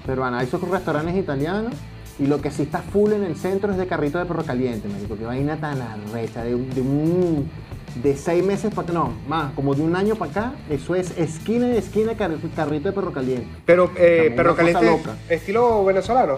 [0.04, 0.38] peruana.
[0.40, 1.72] Hay esos restaurantes italianos
[2.18, 4.88] y lo que sí está full en el centro es de carrito de perro caliente,
[4.88, 7.48] marico, que vaina tan arrecha, de, de, un-
[7.96, 11.16] de seis meses para acá, no, más, como de un año para acá, eso es
[11.18, 13.46] esquina de esquina car- carrito de perro caliente.
[13.66, 15.16] Pero, eh, perro caliente, loca.
[15.28, 16.36] estilo venezolano.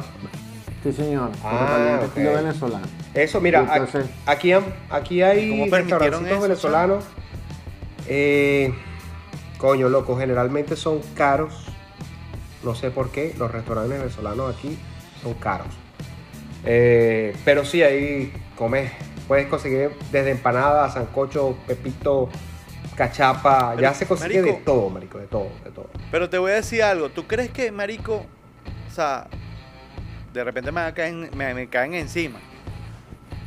[0.82, 2.08] Sí, señor, perro Ah, caliente ok.
[2.08, 2.86] estilo venezolano.
[3.14, 4.52] Eso, mira, entonces- aquí,
[4.90, 7.04] aquí, hay ¿Cómo permitieron restaurancitos eso, venezolanos.
[8.08, 8.74] Eh,
[9.58, 11.66] coño, loco, generalmente son caros.
[12.64, 14.78] No sé por qué, los restaurantes venezolanos aquí
[15.22, 15.68] son caros.
[16.64, 18.90] Eh, pero sí, ahí comes,
[19.32, 22.28] puedes conseguir desde empanadas, sancocho, pepito,
[22.94, 25.88] cachapa, ya se consigue de todo, marico, de todo, de todo.
[26.10, 28.26] Pero te voy a decir algo, ¿tú crees que, marico,
[28.90, 29.28] o sea,
[30.34, 32.40] de repente me, caer- me, me caen encima?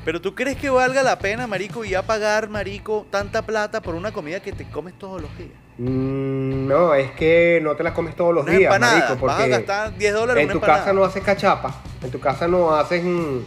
[0.04, 3.94] Pero tú crees que valga la pena, marico, ir a pagar, marico, tanta plata por
[3.94, 5.52] una comida que te comes todos los días?
[5.78, 9.36] Mm, no, es que no te las comes todos los Una días, empanada, marico, vas
[9.36, 10.80] a porque gastar 10 dólares en una tu empanada.
[10.80, 13.38] casa no haces cachapa, en tu casa no haces, mm,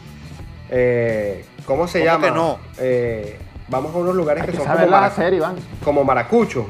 [0.70, 2.24] eh, ¿cómo se ¿Cómo llama?
[2.26, 2.58] que no?
[2.78, 5.56] Eh, vamos a unos lugares Hay que que son como, saberlas maracu- hacer, Iván.
[5.84, 6.64] como maracuchos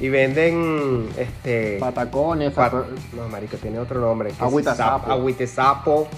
[0.00, 2.72] y venden, este, Patacones, pat-
[3.12, 5.12] no, marico, tiene otro nombre, que Agüita sap- sapo.
[5.12, 6.08] agüite sapo,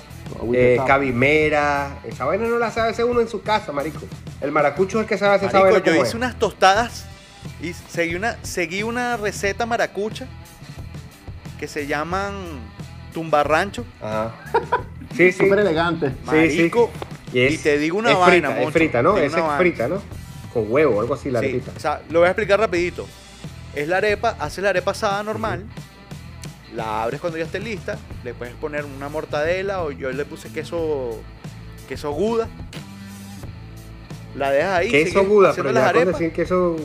[0.54, 0.86] eh, sapo.
[0.88, 4.00] cabimera, esa vaina no la sabe hacer uno en su casa, marico.
[4.40, 6.14] El maracucho es el que sabe hacer esa Marico, vaina yo hice es.
[6.14, 7.06] unas tostadas
[7.60, 10.26] y seguí una, seguí una receta maracucha
[11.58, 12.34] que se llaman
[13.12, 13.84] tumbarrancho.
[14.00, 14.32] Ajá.
[15.16, 15.44] Sí, sí.
[15.44, 16.12] Súper elegante.
[16.30, 16.70] Sí, sí.
[17.32, 19.16] Y, es- Y te digo una es vaina, frita, es frita, ¿no?
[19.18, 20.02] es frita, ¿no?
[20.52, 21.72] Con huevo, algo así, la Sí, arepita.
[21.76, 23.06] o sea, lo voy a explicar rapidito.
[23.74, 25.64] Es la arepa, haces la arepa asada normal,
[26.74, 30.50] La abres cuando ya esté lista, le puedes poner una mortadela o yo le puse
[30.50, 31.18] queso
[31.88, 32.48] queso guda.
[34.36, 34.90] La dejas ahí.
[34.90, 36.76] queso sigues Guda, haciendo pero las ya con decir queso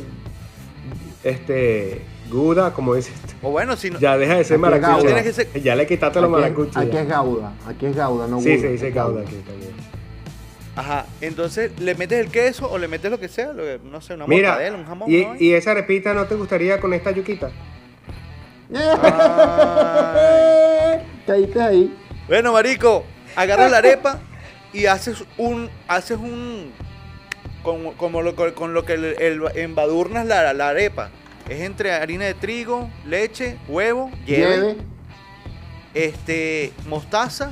[1.23, 5.09] este Guda, como dices, tú, O bueno, si no, ya deja de ser maracucho.
[5.09, 5.33] Gouda.
[5.33, 6.77] Ser- Ya le quitaste los maracuchos.
[6.77, 9.71] Aquí es Gauda, aquí es Gauda, no Sí, Gouda, se dice Gouda aquí también.
[10.81, 14.01] Ajá, entonces le metes el queso o le metes lo que sea, lo que- no
[14.01, 15.11] sé, una Mira, mortadela, un jamón.
[15.11, 15.35] y, ¿no?
[15.37, 17.51] y esa arepita no te gustaría con esta yuquita?
[18.73, 18.81] Ay.
[21.27, 21.95] Caíste ahí.
[22.27, 24.21] Bueno, marico, agarras la arepa
[24.73, 26.71] y haces un, haces un,
[27.61, 31.11] con, como lo, con, con lo que el, el- embadurnas la, la arepa.
[31.47, 34.77] Es entre harina de trigo, leche, huevo, Lleve.
[35.93, 37.51] este, mostaza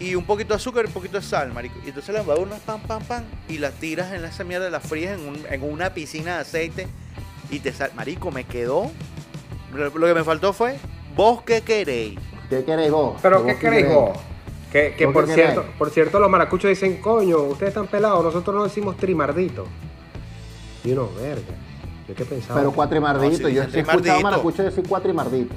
[0.00, 1.76] y un poquito de azúcar y un poquito de sal, marico.
[1.84, 5.18] Y entonces la embadurnas, pam, pam, pam, y la tiras en esa mierda, la frías
[5.18, 6.86] en, un- en una piscina de aceite
[7.50, 7.92] y te sale.
[7.94, 8.90] Marico, me quedó.
[9.74, 10.78] Lo, lo que me faltó fue,
[11.16, 12.18] ¿vos qué queréis?
[12.48, 13.18] ¿Qué queréis vos?
[13.20, 14.16] ¿Pero ¿Vos qué queréis vos?
[14.72, 15.76] Que, que ¿Vos por cierto, queréis?
[15.78, 19.66] por cierto, los maracuchos dicen, coño, ustedes están pelados, nosotros no decimos trimardito.
[20.84, 21.42] Y uno, verga.
[22.08, 22.60] Yo qué pensaba.
[22.60, 24.20] Pero cuatrimardito, No, sí, yo he escuchado trimardito.
[24.22, 25.54] maracucho decir cuatrimardito.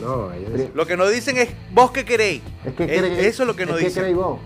[0.00, 2.42] No, ellos dicen- Lo que nos dicen es, ¿vos qué queréis?
[2.64, 4.02] Es que Es- queréis- eso es lo que nos ¿Qué dicen.
[4.02, 4.38] queréis vos?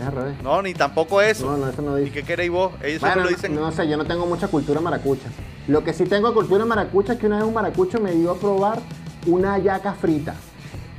[0.00, 0.42] Es al revés.
[0.42, 1.46] No, ni tampoco eso.
[1.46, 2.12] No, no, eso no ¿Y dice.
[2.14, 2.72] qué queréis vos?
[2.82, 3.54] Ellos Bueno, solo lo dicen.
[3.54, 5.28] no sé, yo no tengo mucha cultura maracucha.
[5.66, 8.36] Lo que sí tengo cultura maracucha es que una vez un maracucho me dio a
[8.38, 8.80] probar
[9.26, 10.34] una yaca frita.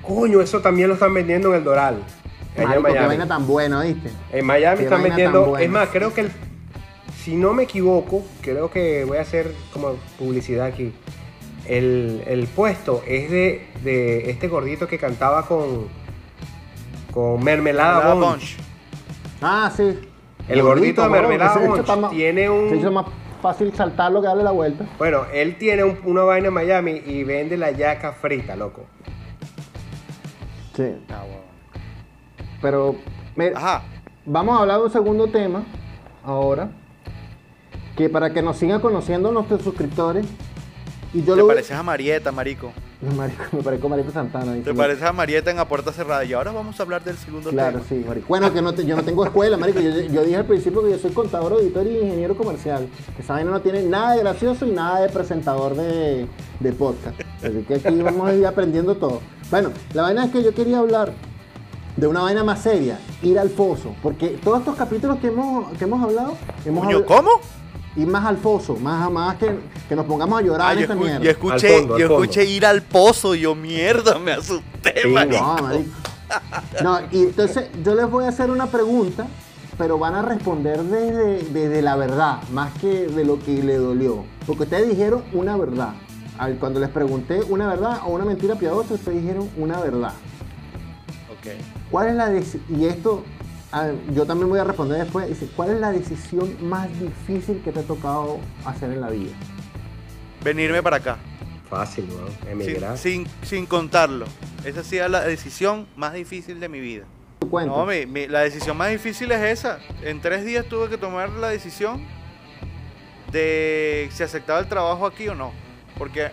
[0.06, 2.00] Coño, eso también lo están vendiendo en el Doral.
[2.58, 3.08] Allá en qué Miami.
[3.08, 4.10] vaina tan buena, ¿viste?
[4.34, 5.46] En Miami Qué están vendiendo.
[5.46, 5.64] buena.
[5.66, 6.32] Es más, creo que el-
[7.24, 10.94] si no me equivoco, creo que voy a hacer como publicidad aquí.
[11.70, 15.88] El, el puesto es de, de este gordito que cantaba con
[17.14, 18.58] con mermelada Mermelada Bunch.
[18.58, 18.66] Bunch.
[19.42, 20.00] Ah, sí.
[20.48, 23.06] El gordito de mermelada Bunch más- tiene un- bicho es más
[23.42, 24.86] fácil saltarlo que darle la vuelta.
[24.98, 28.86] Bueno, él tiene un- una vaina en Miami y vende la yaca frita, loco.
[30.76, 30.96] Sí.
[31.10, 31.24] Ah.
[32.62, 32.96] Pero,
[33.36, 33.84] mira, Ajá.
[34.26, 35.64] vamos a hablar de un segundo tema
[36.24, 36.70] ahora.
[37.96, 40.26] Que para que nos sigan conociendo nuestros suscriptores.
[41.14, 42.72] Y yo Te lo pareces a Marieta, marico.
[43.16, 44.54] Marico, me parezco Marito Santana.
[44.54, 44.70] dice.
[44.70, 46.24] Te pareces a Marieta en A Puerta Cerrada.
[46.26, 47.86] Y ahora vamos a hablar del segundo Claro, tema.
[47.90, 48.28] sí, marico.
[48.28, 49.80] Bueno, que no te- yo no tengo escuela, marico.
[49.80, 52.88] Yo, yo dije al principio que yo soy contador, auditor y ingeniero comercial.
[53.16, 56.28] Que esa vaina no tiene nada de gracioso y nada de presentador de,
[56.60, 57.20] de podcast.
[57.42, 59.22] Así que aquí vamos a ir aprendiendo todo.
[59.50, 61.14] Bueno, la vaina es que yo quería hablar
[61.96, 63.96] de una vaina más seria, ir al foso.
[64.04, 67.30] Porque todos estos capítulos que hemos, que hemos hablado, hemos ¿cómo?
[67.96, 70.84] Ir más al foso, más, más que, que nos pongamos a llorar Ah, en yo,
[70.84, 71.20] esta escu- mierda.
[71.24, 72.24] yo escuché, Al fondo, al yo fondo.
[72.24, 75.38] escuché ir al pozo y yo, mierda, me asusté, Sí, marico.
[75.44, 75.90] No, marico.
[76.84, 79.28] No, y entonces yo les voy a hacer una pregunta,
[79.78, 84.24] pero van a responder desde, desde la verdad, más que de lo que le dolió.
[84.46, 85.94] Porque ustedes dijeron una verdad.
[86.60, 90.14] Cuando les pregunté una verdad o una mentira piadosa, ustedes dijeron una verdad.
[91.32, 91.48] Ok.
[91.92, 92.32] ¿Cuál es la
[92.70, 93.24] y esto
[93.72, 97.72] ah, yo también voy a responder después, dice, ¿cuál es la decisión más difícil que
[97.72, 99.32] te ha tocado hacer en la vida?
[100.44, 101.18] Venirme para acá.
[101.70, 102.10] Fácil.
[102.42, 102.98] Sin, Emigrar.
[102.98, 104.26] sin, sin contarlo.
[104.66, 107.04] Esa ha sido la decisión más difícil de mi vida.
[107.40, 107.76] Tu cuento.
[107.78, 109.80] No, mi- mi- la decisión más difícil es esa.
[110.02, 112.04] En tres días tuve que tomar la decisión
[113.32, 115.52] de si aceptaba el trabajo aquí o no.
[115.98, 116.32] Porque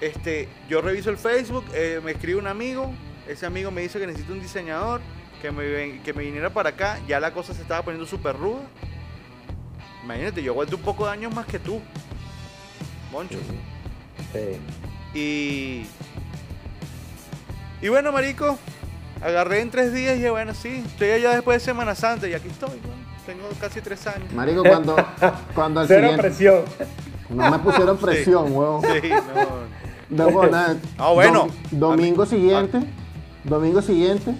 [0.00, 2.92] este, yo reviso el Facebook, eh, me escribe un amigo,
[3.28, 5.00] ese amigo me dice que necesito un diseñador,
[5.40, 8.36] que me, ven- que me viniera para acá, ya la cosa se estaba poniendo súper
[8.36, 8.60] ruda.
[10.04, 11.80] Imagínate, yo aguanto un poco de años más que tú.
[13.12, 13.38] Moncho.
[14.32, 15.18] Sí.
[15.18, 15.86] Y.
[17.84, 18.58] Y bueno, marico,
[19.22, 22.34] agarré en tres días y dije, bueno, sí, estoy allá después de Semana Santa y
[22.34, 24.30] aquí estoy, bueno, tengo casi tres años.
[24.34, 24.96] Marico, cuando,
[25.54, 26.22] cuando al Cero siguiente...
[26.22, 26.64] presión.
[27.30, 28.82] No me pusieron presión, huevón.
[28.82, 30.26] Sí, no.
[30.26, 30.76] No, pues, nada.
[30.98, 31.46] Ah, bueno.
[31.46, 32.80] Dom- domingo siguiente,
[33.44, 34.34] domingo siguiente,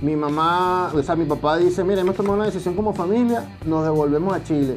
[0.00, 3.84] mi mamá, o sea, mi papá dice, mira, hemos tomado una decisión como familia, nos
[3.84, 4.76] devolvemos a Chile.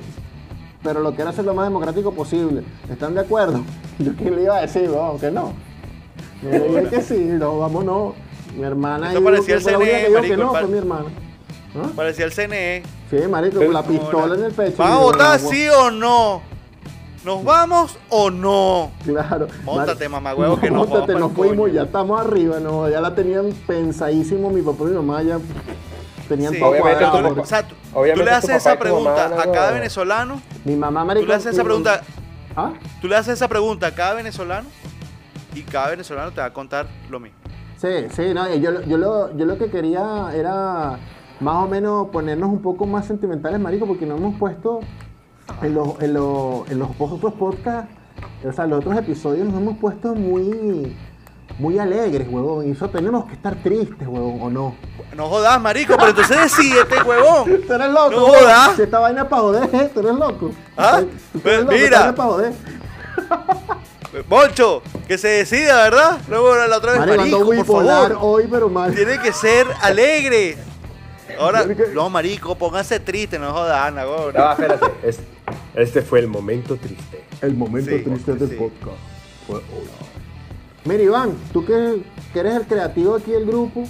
[0.84, 2.64] Pero lo quiero hacer lo más democrático posible.
[2.90, 3.62] ¿Están de acuerdo?
[4.00, 5.54] Yo qué le iba a decir, weón, que no.
[6.42, 8.14] Yo le dije que sí, no, vámonos.
[8.58, 10.50] Mi hermana Esto parecía que el fue la única CNE, que dijo marico, que no,
[10.52, 11.06] fue mi hermana.
[11.76, 11.90] ¿Ah?
[11.96, 12.84] Parecía el CNE.
[13.10, 14.76] Sí, marico, con la pistola en el pecho.
[14.78, 16.42] ¿Van a votar "No, sí o no?
[17.24, 18.92] ¿Nos vamos o no?
[19.06, 19.48] Claro.
[19.64, 23.52] Móntate, mamagüevo, que nos Móntate, vamos nos fuimos, ya estamos arriba, no, ya la tenían
[23.68, 25.38] pensadísimo mi papá y mi mamá ya
[26.28, 27.42] tenían Sí, todo Obviamente cuadrado.
[27.42, 30.76] o sea, tú, obviamente tú le haces esa mamá pregunta no a cada venezolano, Mi
[30.76, 31.24] mamá, marico.
[31.24, 32.02] tú le haces esa pregunta,
[32.56, 32.72] ¿Ah?
[33.02, 34.68] tú le haces esa pregunta a cada venezolano
[35.54, 37.38] y cada venezolano te va a contar lo mismo.
[37.78, 40.98] Sí, sí, no, yo, lo- yo, lo, yo lo que quería era
[41.40, 44.80] más o menos ponernos un poco más sentimentales, marico, porque no hemos puesto
[45.62, 47.90] en los, en los, en los otros podcasts
[48.46, 50.96] O sea, los otros episodios nos hemos puesto muy,
[51.60, 52.68] muy alegres, huevón.
[52.68, 54.76] Y eso tenemos que estar tristes, huevón, ¿o no?
[55.16, 57.46] No jodas, marico, pero entonces decídete, huevón.
[57.68, 58.12] Tú eres loco.
[58.12, 58.76] No jodas.
[58.76, 59.90] Si esta vaina es para joder, ¿eh?
[59.94, 60.52] Tú eres loco.
[60.78, 61.02] ¿Ah?
[61.34, 61.86] Tú Pues eres loco, mira.
[61.86, 62.54] esta vaina es para joder.
[64.28, 66.18] Moncho, que se decida, ¿verdad?
[66.28, 68.18] Luego la otra vez, Marico, marico, por favor.
[68.20, 68.94] hoy, pero mal.
[68.94, 70.58] Tiene que ser alegre.
[71.40, 74.34] Ahora, no, marico, pónganse triste, no jodas, Ana, huevón.
[74.36, 74.86] No, espérate.
[75.04, 75.20] es-
[75.76, 77.24] este fue el momento triste.
[77.42, 78.56] El momento Sí, triste del sí.
[78.56, 78.98] podcast
[79.48, 79.88] fue hoy.
[80.86, 82.02] Mira, Iván, tú que,
[82.34, 83.84] que eres el creativo aquí del grupo,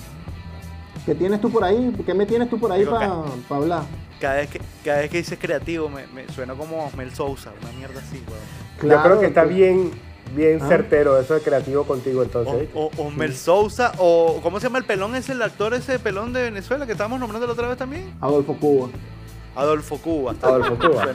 [1.06, 1.94] ¿qué tienes tú por ahí?
[2.06, 3.84] ¿Qué me tienes tú por ahí para hablar?
[4.20, 7.72] Cada vez que, cada vez que dices creativo me, me suena como Mel Sousa, una
[7.72, 8.92] mierda así, huevón.
[8.98, 9.92] Yo creo que está bien,
[10.36, 10.68] bien Ah.
[10.68, 12.70] certero eso de creativo contigo entonces.
[12.76, 15.16] O, o- o Mel Sousa, o ¿cómo se llama el pelón?
[15.16, 18.14] Es el actor ese pelón de Venezuela que estábamos nombrando la otra vez también.
[18.22, 18.90] Adolfo Cuba.
[19.56, 20.34] Adolfo Cuba.
[20.42, 21.08] Adolfo Cuba.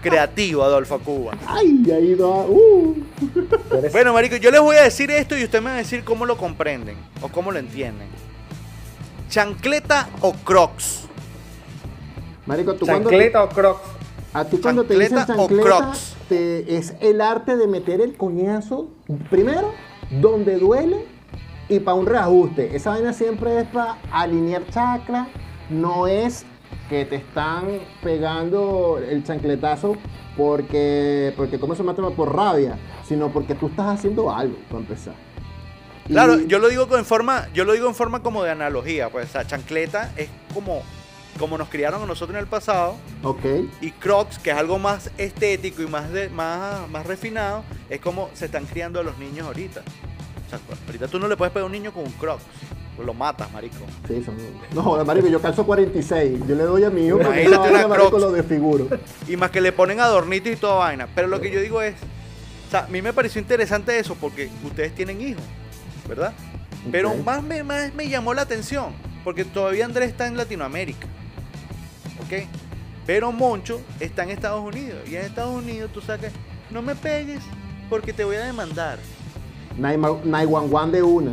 [0.00, 1.32] Creativo, Adolfo Cuba.
[1.46, 2.44] Ay, ahí va.
[2.46, 2.94] Uh.
[3.18, 3.48] Tú
[3.92, 6.24] Bueno, marico, yo les voy a decir esto y ustedes me van a decir cómo
[6.26, 8.08] lo comprenden o cómo lo entienden.
[9.28, 11.02] ¿Chancleta o crocs?
[12.46, 13.80] Marico, tú cuando, ¿Chancleta o crocs?
[14.32, 16.16] a ti cuando te dicen ¿Chancleta o chancleta, Crocs?
[16.28, 18.88] te- es el arte de meter el coñazo,
[19.30, 19.72] primero,
[20.20, 21.06] donde duele
[21.68, 22.76] y para un reajuste.
[22.76, 25.28] Esa vaina siempre es para alinear chakra,
[25.70, 26.44] no es
[26.88, 27.66] que te están
[28.02, 29.96] pegando el chancletazo
[30.36, 32.02] porque, porque ¿cómo se mata?
[32.10, 35.14] Por rabia, sino porque tú estás haciendo algo, para empezar.
[36.08, 39.08] Y- Claro, yo lo digo en forma, yo lo digo en forma como de analogía,
[39.08, 40.82] pues, o sea, chancleta es como,
[41.38, 43.44] como nos criaron a nosotros en el pasado, Ok,
[43.80, 48.28] y crocs, que es algo más estético y más, de, más, más refinado, es como
[48.34, 49.82] se están criando a los niños ahorita.
[50.86, 52.42] Ahorita tú no le puedes pegar a un niño con un crocs,
[52.96, 53.76] pues lo matas, marico.
[54.06, 54.36] sí, son...
[54.72, 58.18] No, marico, yo calzo 46, yo le doy a mi hijo porque vaina, una marico,
[58.18, 58.88] lo desfiguro.
[59.28, 61.08] Y más que le ponen adornitos y toda vaina.
[61.14, 61.94] Pero lo que yo digo es,
[62.68, 65.42] o sea, a mí me pareció interesante eso porque ustedes tienen hijos,
[66.08, 66.32] ¿verdad?
[66.90, 68.92] Pero más me, más me llamó la atención
[69.24, 71.06] porque todavía Andrés está en Latinoamérica,
[72.24, 72.46] ¿ok?
[73.06, 76.32] Pero Moncho está en Estados Unidos y en Estados Unidos tú sacas,
[76.70, 77.40] no me pegues
[77.88, 78.98] porque te voy a demandar.
[79.76, 81.32] 911 de una.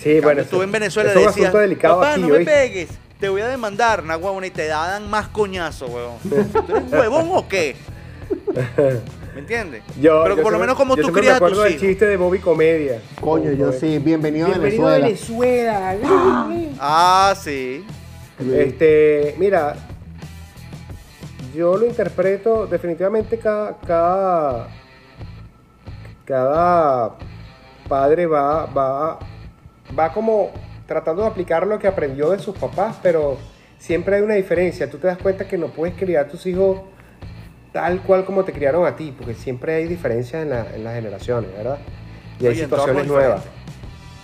[0.00, 2.52] Sí, bueno, tú en Venezuela es decías, delicado papá, aquí, no me ¿oíste?
[2.52, 6.18] pegues, te voy a demandar, una huevona, y te dan más coñazo, huevón.
[6.28, 7.74] ¿Tú eres huevón o qué?
[9.34, 9.82] ¿Me entiendes?
[10.00, 11.86] Yo, Pero yo por lo menos como yo tú crías me acuerdo tus del hijos.
[11.88, 13.00] chiste de Bobby Comedia.
[13.20, 15.94] Coño, yo sí, bienvenido, a Bienvenido a Venezuela.
[15.94, 16.76] Venezuela.
[16.80, 17.84] Ah, sí.
[18.52, 19.76] Este, mira,
[21.54, 24.68] yo lo interpreto definitivamente cada, cada,
[26.24, 27.16] cada
[27.88, 29.18] padre va, va,
[29.98, 30.50] va como
[30.86, 33.36] tratando de aplicar lo que aprendió de sus papás, pero
[33.78, 34.88] siempre hay una diferencia.
[34.90, 36.80] Tú te das cuenta que no puedes criar a tus hijos
[37.72, 40.94] tal cual como te criaron a ti, porque siempre hay diferencias en, la- en las
[40.94, 41.78] generaciones, ¿verdad?
[42.40, 43.42] Y hay Oye, situaciones nuevas.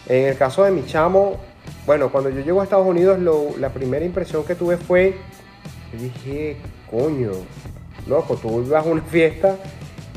[0.08, 1.36] En el caso de mi chamo,
[1.86, 5.16] bueno, cuando yo llego a Estados Unidos, lo- la primera impresión que tuve fue,
[5.92, 6.56] yo dije,
[6.90, 7.32] coño,
[8.06, 9.56] loco, tú ibas a una fiesta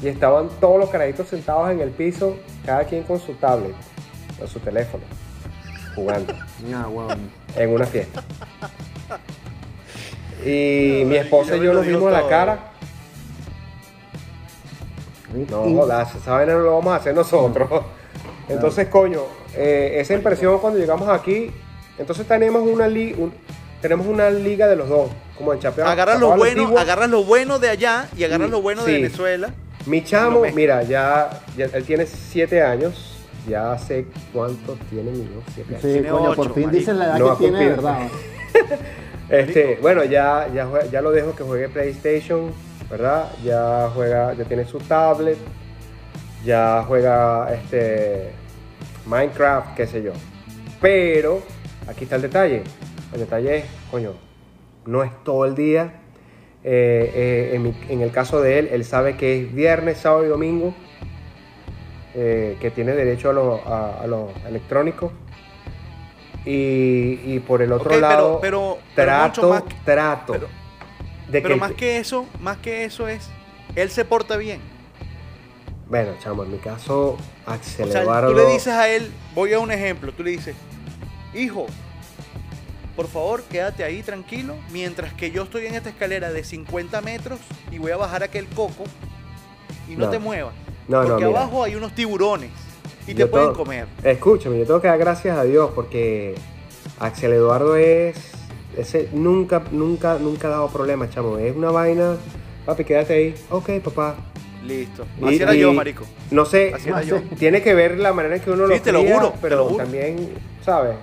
[0.02, 3.74] y estaban todos los carajitos sentados en el piso, cada quien con su tablet
[4.44, 5.04] o su teléfono,
[5.96, 6.34] jugando
[6.74, 7.16] Ah,
[7.56, 8.22] en una fiesta.
[10.46, 12.60] Y mi esposa y yo lo nos vimos a la cara.
[15.50, 17.70] No jodas, esa vaina no lo vamos a hacer nosotros.
[18.50, 19.22] Entonces, coño,
[19.56, 21.52] eh, esa impresión cuando llegamos aquí,
[21.98, 23.34] entonces tenemos una, li- un-
[23.82, 25.90] tenemos una liga de los dos, como en Chapea.
[25.90, 29.02] Agarras lo bueno, agarras lo bueno de allá y agarras Sí, lo bueno de sí.
[29.02, 29.54] Venezuela.
[29.88, 35.42] Mi chamo, mira, ya, ya- él tiene siete años, ya sé cuántos tiene mi hijo,
[35.54, 35.82] siete años.
[35.82, 36.80] Sí, Tiene coño, por ocho, fin marico.
[36.80, 38.00] dicen la edad No que tiene de verdad.
[39.30, 42.50] Este, bueno, ya, ya, ya lo dejo que juegue PlayStation,
[42.90, 43.30] ¿verdad?
[43.44, 45.38] Ya juega, ya tiene su tablet,
[46.46, 48.32] ya juega este
[49.06, 50.14] Minecraft, qué sé yo.
[50.80, 51.42] Pero
[51.90, 52.64] aquí está el detalle.
[53.14, 54.14] El detalle es, coño,
[54.86, 55.92] no es todo el día.
[56.70, 60.26] Eh, eh, en, mi- en el caso de él, él sabe que es viernes, sábado
[60.26, 60.74] y domingo,
[62.14, 65.14] eh, que tiene derecho a los a, a los electrónicos.
[66.46, 70.48] Y, y por el otro lado, pero- pero trato, más- trato pero-
[71.30, 73.30] de Pero que, más que eso, más que eso es,
[73.76, 74.60] él se porta bien.
[75.90, 79.60] bueno, chamo, en mi caso, Axel O sea, tú le dices a él, voy a
[79.60, 80.56] un ejemplo, tú le dices,
[81.34, 81.66] hijo,
[82.98, 87.40] por favor, quédate ahí tranquilo, mientras que yo estoy en esta escalera de 50 metros
[87.72, 88.84] y voy a bajar aquel coco
[89.88, 90.12] y no, No.
[90.12, 90.54] te muevas.
[90.90, 91.40] No, no, porque mira.
[91.40, 92.50] abajo hay unos tiburones
[93.08, 93.86] y te pueden comer.
[94.04, 96.36] Escúchame, yo tengo que dar gracias a Dios porque
[97.00, 98.18] Axel Eduardo es.
[98.76, 101.38] Ese nunca, nunca, nunca ha dado problemas, chamo.
[101.38, 102.16] Es una vaina.
[102.66, 103.36] Papi, quédate ahí.
[103.50, 104.16] Ok, papá.
[104.66, 105.06] Listo.
[105.22, 106.04] Y- Así era y yo, marico.
[106.32, 107.22] No sé, Así era no yo.
[107.40, 109.56] tiene que ver la manera en que uno Sí, lo te lo juro, te pero
[109.58, 109.78] lo juro.
[109.84, 110.30] también,
[110.64, 110.96] ¿sabes?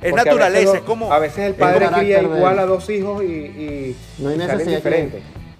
[0.00, 1.12] Es Porque naturaleza, es como.
[1.12, 4.82] A veces el padre cría igual a dos hijos y, y No hay necesidad,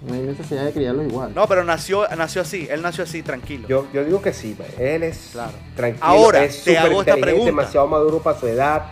[0.01, 1.33] no hay necesidad de criarlos igual.
[1.35, 2.67] No, pero nació, nació así.
[2.71, 3.67] Él nació así, tranquilo.
[3.67, 4.67] Yo, yo digo que sí, man.
[4.77, 5.51] él es Claro.
[5.75, 7.45] tranquilo, Ahora, es te hago esta pregunta.
[7.47, 8.83] demasiado maduro para su edad.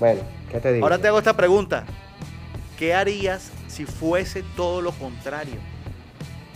[0.00, 0.84] Bueno, ¿qué te digo?
[0.84, 1.84] Ahora te hago esta pregunta.
[2.76, 5.56] ¿Qué harías si fuese todo lo contrario?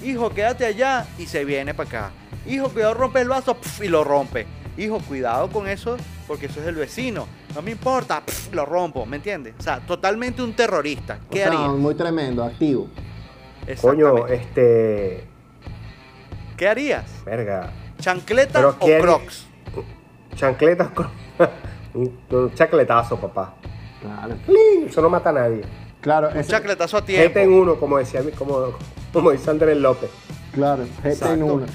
[0.03, 2.11] Hijo, quédate allá y se viene para acá.
[2.47, 4.47] Hijo, cuidado, rompe el vaso pf, y lo rompe.
[4.77, 7.29] Hijo, cuidado con eso porque eso es el vecino.
[7.55, 9.55] No me importa, lo rompo, ¿me entiendes?
[9.59, 11.19] O sea, totalmente un terrorista.
[11.29, 11.69] O ¿Qué sea, harías?
[11.71, 12.89] muy tremendo, activo.
[13.81, 15.25] Coño, este.
[16.57, 17.05] ¿Qué harías?
[17.25, 17.71] Verga.
[18.01, 19.47] ¿Chancleta Pero o ¿qué haría- crocs?
[20.35, 21.09] Chancletas con.
[21.95, 23.55] un, un chacletazo, papá.
[24.03, 24.35] Claro.
[24.87, 25.63] Eso no mata a nadie.
[26.01, 27.57] Claro, Un ese- chacletazo a Gente en tiempo.
[27.63, 28.75] uno, como decía mi- como,
[29.13, 30.11] como dice Andrés López.
[30.53, 31.67] claro, gente en Exacto.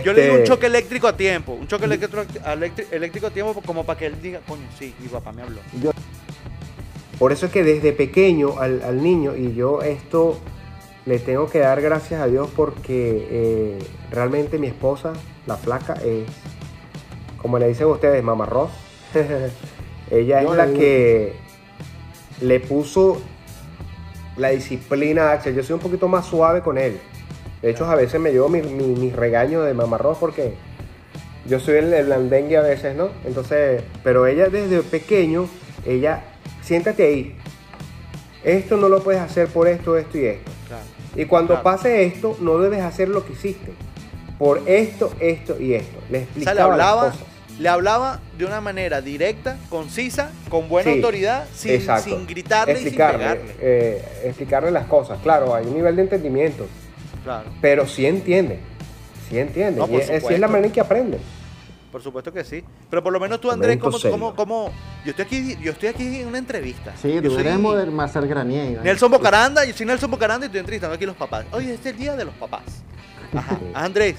[0.00, 1.52] Yo le digo un Este, choque eléctrico a tiempo.
[1.52, 2.24] Un choque eléctrico,
[2.90, 5.60] eléctrico a tiempo como para que él diga, coño, sí, mi papá me habló.
[7.18, 10.40] Por eso es que desde pequeño al, al niño, y yo esto
[11.04, 13.78] le tengo que dar gracias a Dios porque eh,
[14.10, 15.12] realmente mi esposa,
[15.46, 16.24] la flaca, es,
[17.38, 18.70] como le dicen ustedes, mamarroz.
[20.10, 21.34] Ella Yo es la que
[22.40, 23.20] le puso
[24.36, 25.54] la disciplina a Axel.
[25.54, 27.00] Yo soy un poquito más suave con él.
[27.62, 30.54] De hecho, a veces me llevo mi- mi- mis regaños de mamarroz porque
[31.46, 33.10] yo soy el, el blandengue a veces, ¿no?
[33.24, 35.48] Entonces, pero ella desde pequeño,
[35.86, 36.24] ella,
[36.62, 37.36] siéntate ahí.
[38.44, 40.50] Esto no lo puedes hacer por esto, esto y esto.
[40.66, 40.82] Claro.
[41.14, 41.62] Y cuando Claro.
[41.62, 43.72] pase esto, no debes hacer lo que hiciste.
[44.38, 45.98] Por esto, esto y esto.
[46.10, 47.26] Le O sea, explicaba le hablaba, las cosas.
[47.60, 52.82] le hablaba de una manera directa, concisa, con buena Sí, autoridad, sin, sin gritarle y
[52.82, 53.40] sin pegarle.
[53.60, 55.20] eh, explicarle las cosas.
[55.22, 56.66] Claro, hay un nivel de entendimiento,
[57.24, 58.58] Claro, pero sí entiende.
[59.28, 59.78] Sí entiende.
[59.80, 61.18] No, y es- la manera en que aprende.
[61.90, 62.64] por supuesto que sí.
[62.88, 64.72] Pero por lo menos tú, Andrés, como, como
[65.04, 66.94] yo estoy aquí, yo estoy aquí en una entrevista.
[66.96, 68.78] Sí, yo tú eres soy Marcel Granier.
[68.78, 68.82] ¿no?
[68.82, 71.44] Nelson Bocaranda, yo soy Nelson Bocaranda y estoy entrevistando aquí los papás.
[71.52, 72.62] Oye, este es el día de los papás.
[73.34, 73.58] Ajá.
[73.74, 74.16] Andrés,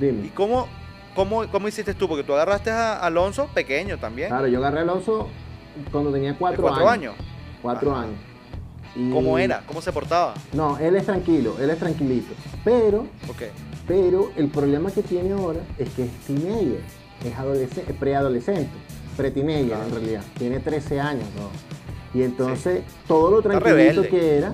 [0.00, 0.30] ¿y Dime.
[0.34, 0.68] cómo,
[1.14, 2.08] cómo, cómo hiciste tú?
[2.08, 4.28] Porque tú agarraste a Alonso pequeño también.
[4.28, 5.28] Claro, yo agarré a Alonso
[5.90, 7.14] cuando tenía cuatro, cuatro años.
[7.60, 8.02] Cuatro Ajá.
[8.04, 8.16] años.
[8.94, 9.62] Y- ¿Cómo era?
[9.66, 10.34] ¿Cómo se portaba?
[10.52, 12.34] No, él es tranquilo, él es tranquilito.
[12.64, 13.42] Pero, Ok.
[13.88, 16.80] pero el problema que tiene ahora es que es teenager,
[17.24, 18.70] es adolescente, preadolescente,
[19.16, 19.84] pre-teenager Claro.
[19.86, 20.22] en realidad.
[20.38, 22.18] Tiene 13 años, ¿no?
[22.18, 24.52] Y entonces todo lo tranquilito que era,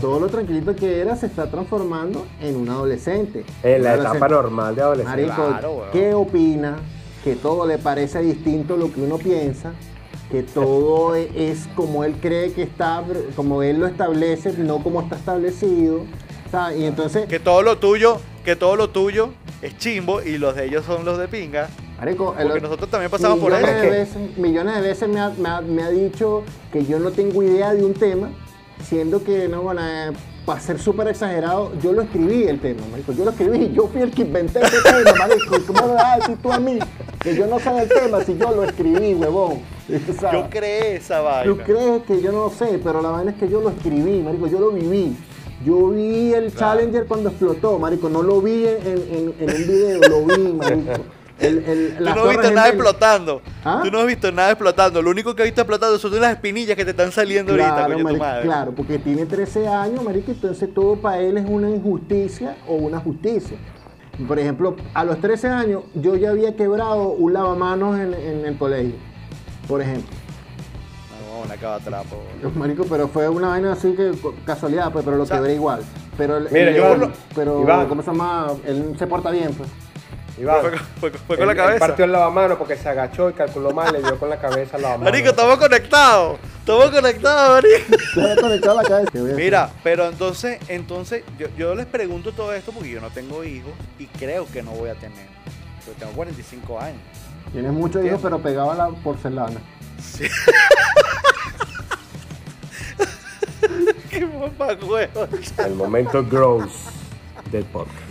[0.00, 3.44] todo lo tranquilito que era se está transformando en un adolescente.
[3.64, 4.34] En la etapa adolescente.
[4.34, 5.26] normal de adolescencia.
[5.34, 5.82] Marico, Claro.
[5.92, 6.76] ¿qué opina?
[7.24, 9.72] Que todo le parece distinto a lo que uno piensa,
[10.30, 13.02] que todo es como él cree que está,
[13.34, 16.02] como él lo establece, no como está establecido.
[16.50, 16.78] ¿sabes?
[16.78, 19.30] Y entonces, Que todo lo tuyo, que todo lo tuyo
[19.62, 21.68] es chimbo y los de ellos son los de pinga.
[21.98, 23.66] Marico, el- Porque nosotros también pasamos por eso.
[23.66, 27.10] de veces, millones de veces me ha, me ha- me ha dicho que yo no
[27.10, 28.30] tengo idea de un tema,
[28.82, 30.12] siendo que, no, bueno, eh,
[30.46, 34.00] para ser súper exagerado, yo lo escribí el tema, marico, yo lo escribí, yo fui
[34.02, 36.78] el que inventé ese tema, marico, ¿y ¿cómo me vas a decir tú a mí
[37.20, 39.60] que yo no sé del tema si yo lo escribí, huevón?
[40.20, 40.32] ¿Sabes?
[40.32, 41.52] Yo creé esa vaina.
[41.52, 44.20] Tú crees que yo no lo sé, pero la vaina es que yo lo escribí,
[44.22, 45.16] marico, yo lo viví.
[45.64, 46.76] Yo vi el Claro.
[46.78, 50.92] Challenger cuando explotó, marico, no lo vi en, en- en un video, lo vi, marico.
[51.40, 53.42] El, el- Tú no has visto nada explotando.
[53.64, 53.80] ¿Ah?
[53.84, 55.00] Tú no has visto nada explotando.
[55.02, 58.08] Lo único que has visto explotando son las espinillas que te están saliendo ahorita, coño,
[58.08, 58.42] tu madre.
[58.42, 62.98] claro, porque tiene 13 años, marico, entonces todo para él es una injusticia o una
[63.00, 63.56] justicia.
[64.26, 68.56] Por ejemplo, a los 13 años yo ya había quebrado un lavamanos en, en el
[68.58, 68.94] colegio,
[69.68, 70.16] por ejemplo.
[71.30, 72.16] No, una cabatrapo.
[72.56, 74.12] Marico, pero fue una vaina así que
[74.44, 75.80] casualidad, pues, pero lo O sea, quebré igual.
[76.16, 77.86] Pero, Mira, el- Iván, pero Iván.
[77.86, 78.48] ¿cómo se llama?
[78.66, 79.68] Él se porta bien, pues.
[80.36, 81.86] Iván, Fue, fue- fue con él- la él cabeza.
[81.86, 84.82] partió el lavamano porque se agachó y calculó mal, le dio con la cabeza al
[84.82, 85.10] lavamano.
[85.10, 86.38] Marico, estamos conectados.
[86.68, 87.64] Estamos conectados,
[88.42, 89.10] conectado la cabeza.
[89.10, 89.20] ¿Qué?
[89.20, 93.72] Mira, pero entonces, entonces yo, yo les pregunto todo esto porque yo no tengo hijos
[93.98, 95.26] y creo que no voy a tener.
[95.86, 97.00] Yo tengo 45 años.
[97.52, 99.62] Tienes muchos hijos, pero pegado a la porcelana.
[104.10, 105.26] Qué mamá huevo.
[105.64, 106.70] El momento gross
[107.50, 108.07] del podcast.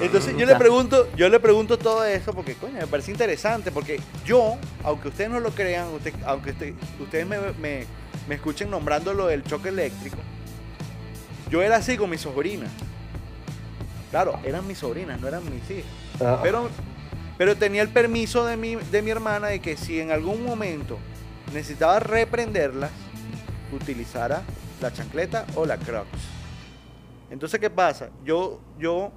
[0.00, 4.00] Entonces yo le pregunto, yo le pregunto todo eso porque coño, me parece interesante porque
[4.24, 7.86] yo, aunque ustedes no lo crean, usted- aunque usted- ustedes me, me-
[8.28, 10.16] me escuchen nombrando lo del choque eléctrico,
[11.50, 12.70] yo era así con mis sobrinas.
[14.10, 15.90] Claro, eran mis sobrinas, no eran mis hijas.
[16.20, 16.68] Ah, Pero,
[17.38, 20.98] pero tenía el permiso de mi, de mi hermana de que si en algún momento
[21.54, 22.90] necesitaba reprenderlas,
[23.72, 24.42] utilizara
[24.80, 26.08] la chancleta o la crocs.
[27.30, 28.10] Entonces, ¿qué pasa?
[28.24, 29.10] Yo, yo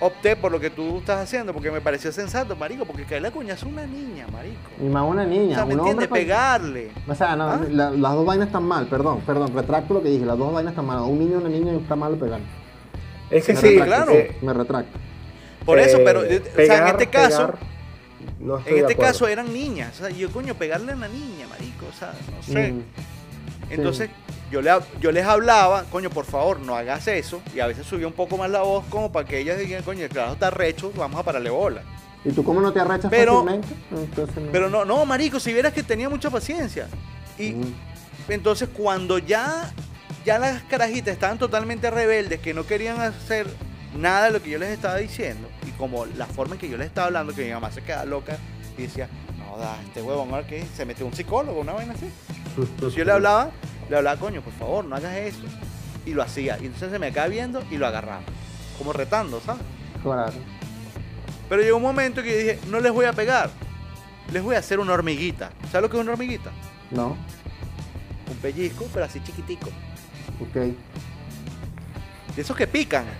[0.00, 3.30] opté por lo que tú estás haciendo porque me pareció sensato, marico, porque caerle a
[3.30, 4.58] coñazo a una niña, marico.
[4.80, 5.92] Y más una niña, o sea, ¿me un hombre.
[5.92, 6.08] entiendes?
[6.08, 6.90] pues- Pegarle.
[7.08, 7.60] O sea, no, ¿Ah?
[7.70, 10.72] la- las dos vainas están mal, perdón, perdón, retracto lo que dije, las dos vainas
[10.72, 10.98] están mal.
[10.98, 12.40] A un niño y una niña está mal pegar.
[13.30, 14.12] Es que Me sí, retracto, claro.
[14.12, 14.98] eh, Me retracto.
[15.64, 17.58] Por eso, pero, eh, o sea, en pegar, este caso, pegar,
[18.38, 20.00] no estoy en este caso eran niñas.
[20.00, 22.72] O sea, yo, coño, pegarle a una niña, marico, o sea, no sé.
[22.72, 22.82] Mm,
[23.70, 24.10] Entonces,
[24.50, 24.70] yo, le,
[25.00, 27.40] yo les hablaba, coño, por favor, no hagas eso.
[27.54, 30.04] Y a veces subía un poco más la voz como para que ellas digan, coño,
[30.04, 31.82] el carajo está recho, vamos a pararle bola.
[32.24, 33.68] ¿Y tú cómo no te arrechas Pero- fácilmente?
[33.92, 34.50] Entonces, no.
[34.52, 36.88] Pero no, no, marico, si vieras que tenía mucha paciencia.
[37.38, 37.74] Y Mm.
[38.28, 39.70] entonces cuando ya,
[40.24, 43.46] ya las carajitas estaban totalmente rebeldes, que no querían hacer
[43.96, 46.76] nada de lo que yo les estaba diciendo, y como la forma en que yo
[46.76, 48.36] les estaba hablando, que mi mamá se quedaba loca
[48.76, 52.10] y decía, no, da, este huevón, ahora que se metió un psicólogo, una vaina así.
[52.56, 53.50] Entonces yo le hablaba,
[53.88, 55.42] le hablaba, coño, por favor, no hagas eso.
[56.04, 56.58] Y lo hacía.
[56.60, 58.20] Y entonces se me quedaba viendo y lo agarraba.
[58.78, 59.62] Como retando, ¿sabes?
[60.02, 60.32] Claro.
[61.48, 63.50] Pero llegó un momento que yo dije, no les voy a pegar.
[64.32, 65.50] Les voy a hacer una hormiguita.
[65.70, 66.50] ¿Sabes lo que es una hormiguita?
[66.90, 67.16] No,
[68.30, 69.68] Un pellizco, pero así chiquitico.
[70.40, 70.54] ok.
[72.34, 73.04] De esos que pican.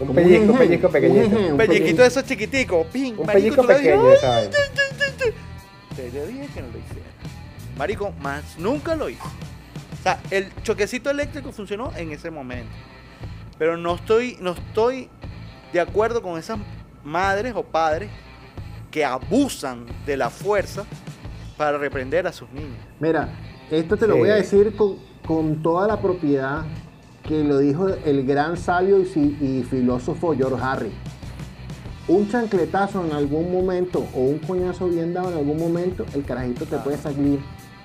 [0.00, 1.26] Un pellizco, un un pellizco pequeñito.
[1.26, 2.02] un pellizquito pellizco.
[2.02, 2.86] de esos chiquiticos.
[2.86, 4.50] Ping, Un marico, pellizco tú le dices, pequeño, ¿sabes?
[5.96, 7.08] Te yo dije que no lo hiciera.
[7.78, 9.22] Marico, más nunca lo hice.
[9.98, 12.70] O sea, el choquecito eléctrico funcionó en ese momento.
[13.58, 15.08] Pero no estoy, no estoy
[15.72, 16.58] de acuerdo con esas
[17.04, 18.10] madres o padres
[18.90, 20.84] que abusan de la fuerza
[21.56, 22.76] para reprender a sus niños.
[23.00, 23.28] Mira,
[23.70, 24.20] esto te lo Sí.
[24.20, 26.64] voy a decir con, con toda la propiedad
[27.26, 30.90] que lo dijo el gran sabio y filósofo George Harry.
[32.06, 36.64] Un chancletazo en algún momento o un coñazo bien dado en algún momento, el carajito
[36.64, 37.38] te puede salir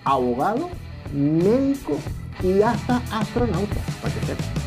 [0.04, 0.70] abogado,
[1.14, 1.98] médico
[2.42, 4.63] y hasta astronauta, para.